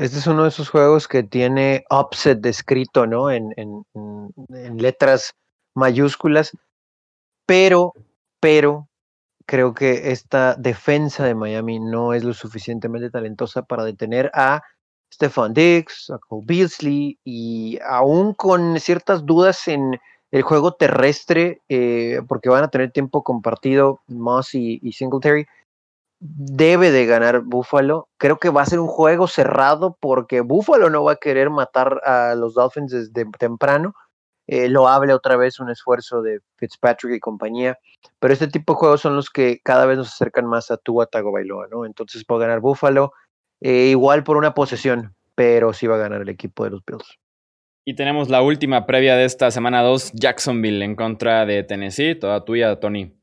[0.00, 3.30] Este es uno de esos juegos que tiene upset descrito, ¿no?
[3.30, 5.36] En, en letras
[5.76, 6.50] mayúsculas,
[7.52, 7.92] pero,
[8.40, 8.88] pero
[9.44, 14.62] creo que esta defensa de Miami no es lo suficientemente talentosa para detener a
[15.12, 20.00] Stefan Diggs, a Cole Beasley y aún con ciertas dudas en
[20.30, 25.44] el juego terrestre, eh, porque van a tener tiempo compartido Moss y, Singletary,
[26.20, 28.08] debe de ganar Buffalo.
[28.16, 32.00] Creo que va a ser un juego cerrado porque Buffalo no va a querer matar
[32.06, 33.94] a los Dolphins desde temprano.
[34.54, 37.78] Eh, lo hable otra vez un esfuerzo de Fitzpatrick y compañía,
[38.18, 41.06] pero este tipo de juegos son los que cada vez nos acercan más a Tua
[41.06, 41.86] Tagovailoa, ¿no?
[41.86, 43.14] Entonces puede ganar Buffalo,
[43.62, 47.18] eh, igual por una posesión, pero sí va a ganar el equipo de los Bills.
[47.86, 52.44] Y tenemos la última previa de esta semana 2, Jacksonville en contra de Tennessee, toda
[52.44, 53.16] tuya, Tony.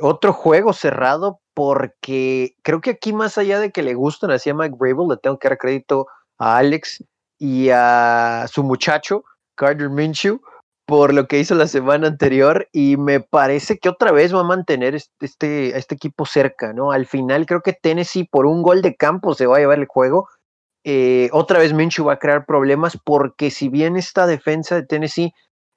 [0.00, 4.54] Otro juego cerrado porque creo que aquí más allá de que le gustan así a
[4.54, 6.06] Mike Brable, le tengo que dar crédito
[6.38, 7.04] a Alex
[7.36, 9.24] y a su muchacho,
[9.60, 10.40] Carter Minshew,
[10.86, 14.44] por lo que hizo la semana anterior y me parece que otra vez va a
[14.44, 16.92] mantener este, este equipo cerca, ¿no?
[16.92, 19.86] Al final creo que Tennessee por un gol de campo se va a llevar el
[19.86, 20.26] juego
[20.84, 25.34] eh, otra vez Minshew va a crear problemas porque si bien esta defensa de Tennessee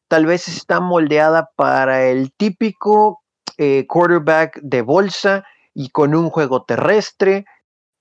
[0.07, 3.21] tal vez está moldeada para el típico
[3.57, 7.45] eh, quarterback de bolsa y con un juego terrestre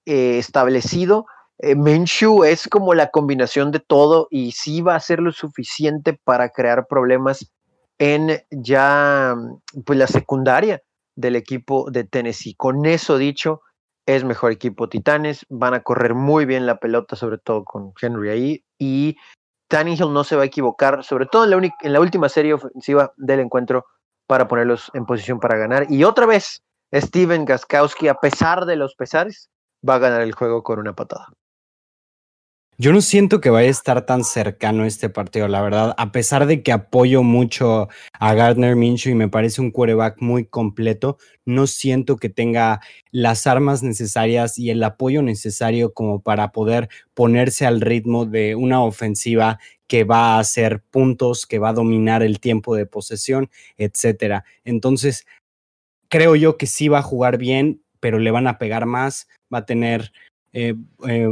[0.06, 1.26] eh, establecido,
[1.62, 6.50] Minshew es como la combinación de todo y sí va a ser lo suficiente para
[6.50, 7.52] crear problemas
[7.98, 9.36] en ya
[9.84, 10.82] pues, la secundaria
[11.14, 12.54] del equipo de Tennessee.
[12.54, 13.60] Con eso dicho,
[14.06, 18.30] es mejor equipo Titanes, van a correr muy bien la pelota, sobre todo con Henry
[18.30, 19.16] ahí, y
[19.68, 23.12] Tannehill no se va a equivocar, sobre todo en la, en la última serie ofensiva
[23.16, 23.86] del encuentro,
[24.26, 25.86] para ponerlos en posición para ganar.
[25.90, 29.50] Y otra vez, Steven Gaskowski, a pesar de los pesares,
[29.88, 31.28] va a ganar el juego con una patada.
[32.82, 36.46] Yo no siento que vaya a estar tan cercano este partido, la verdad, a pesar
[36.46, 41.68] de que apoyo mucho a Gardner Minshew y me parece un quarterback muy completo, no
[41.68, 42.80] siento que tenga
[43.12, 48.82] las armas necesarias y el apoyo necesario como para poder ponerse al ritmo de una
[48.82, 54.44] ofensiva que va a hacer puntos, que va a dominar el tiempo de posesión, etcétera.
[54.64, 55.24] Entonces,
[56.08, 59.58] creo yo que sí va a jugar bien, pero le van a pegar más, va
[59.58, 60.10] a tener
[60.52, 60.74] eh,
[61.08, 61.28] eh,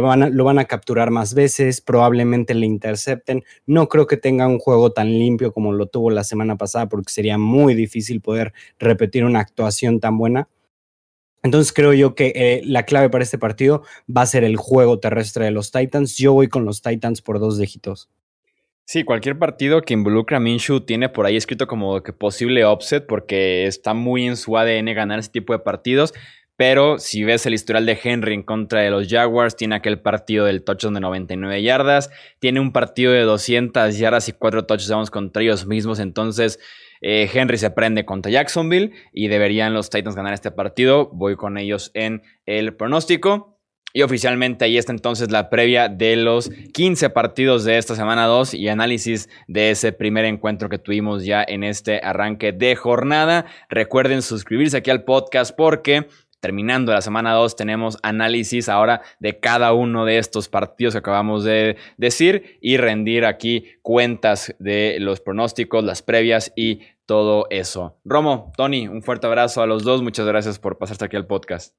[0.00, 3.44] van lo van a capturar más veces, probablemente le intercepten.
[3.66, 7.12] No creo que tenga un juego tan limpio como lo tuvo la semana pasada, porque
[7.12, 10.48] sería muy difícil poder repetir una actuación tan buena.
[11.42, 13.82] Entonces creo yo que eh, la clave para este partido
[14.14, 16.16] va a ser el juego terrestre de los Titans.
[16.16, 18.08] Yo voy con los Titans por dos dígitos.
[18.84, 23.06] Sí, cualquier partido que involucre a Minshew tiene por ahí escrito como que posible offset
[23.06, 26.14] porque está muy en su ADN ganar ese tipo de partidos.
[26.58, 30.44] Pero si ves el historial de Henry en contra de los Jaguars, tiene aquel partido
[30.44, 35.40] del touchdown de 99 yardas, tiene un partido de 200 yardas y 4 touchdowns contra
[35.40, 36.00] ellos mismos.
[36.00, 36.58] Entonces,
[37.00, 41.10] eh, Henry se prende contra Jacksonville y deberían los Titans ganar este partido.
[41.12, 43.54] Voy con ellos en el pronóstico.
[43.94, 48.54] Y oficialmente ahí está entonces la previa de los 15 partidos de esta semana 2
[48.54, 53.46] y análisis de ese primer encuentro que tuvimos ya en este arranque de jornada.
[53.70, 56.08] Recuerden suscribirse aquí al podcast porque
[56.40, 61.44] terminando la semana 2 tenemos análisis ahora de cada uno de estos partidos que acabamos
[61.44, 67.98] de decir y rendir aquí cuentas de los pronósticos, las previas y todo eso.
[68.04, 70.02] Romo, Tony, un fuerte abrazo a los dos.
[70.02, 71.74] Muchas gracias por pasarte aquí al podcast.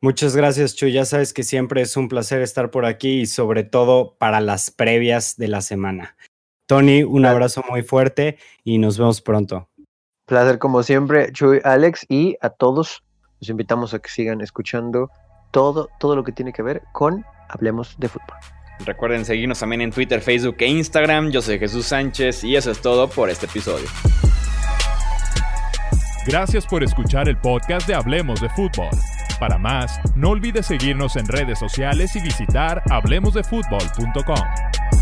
[0.00, 0.88] Muchas gracias, Chu.
[0.88, 4.72] Ya sabes que siempre es un placer estar por aquí y sobre todo para las
[4.72, 6.16] previas de la semana.
[6.66, 9.68] Tony, un abrazo muy fuerte y nos vemos pronto.
[10.26, 13.04] Placer como siempre, Chuy, Alex y a todos
[13.42, 15.10] los invitamos a que sigan escuchando
[15.50, 18.36] todo, todo lo que tiene que ver con Hablemos de Fútbol.
[18.86, 21.32] Recuerden seguirnos también en Twitter, Facebook e Instagram.
[21.32, 23.88] Yo soy Jesús Sánchez y eso es todo por este episodio.
[26.24, 28.90] Gracias por escuchar el podcast de Hablemos de Fútbol.
[29.40, 35.01] Para más, no olvides seguirnos en redes sociales y visitar hablemosdefutbol.com.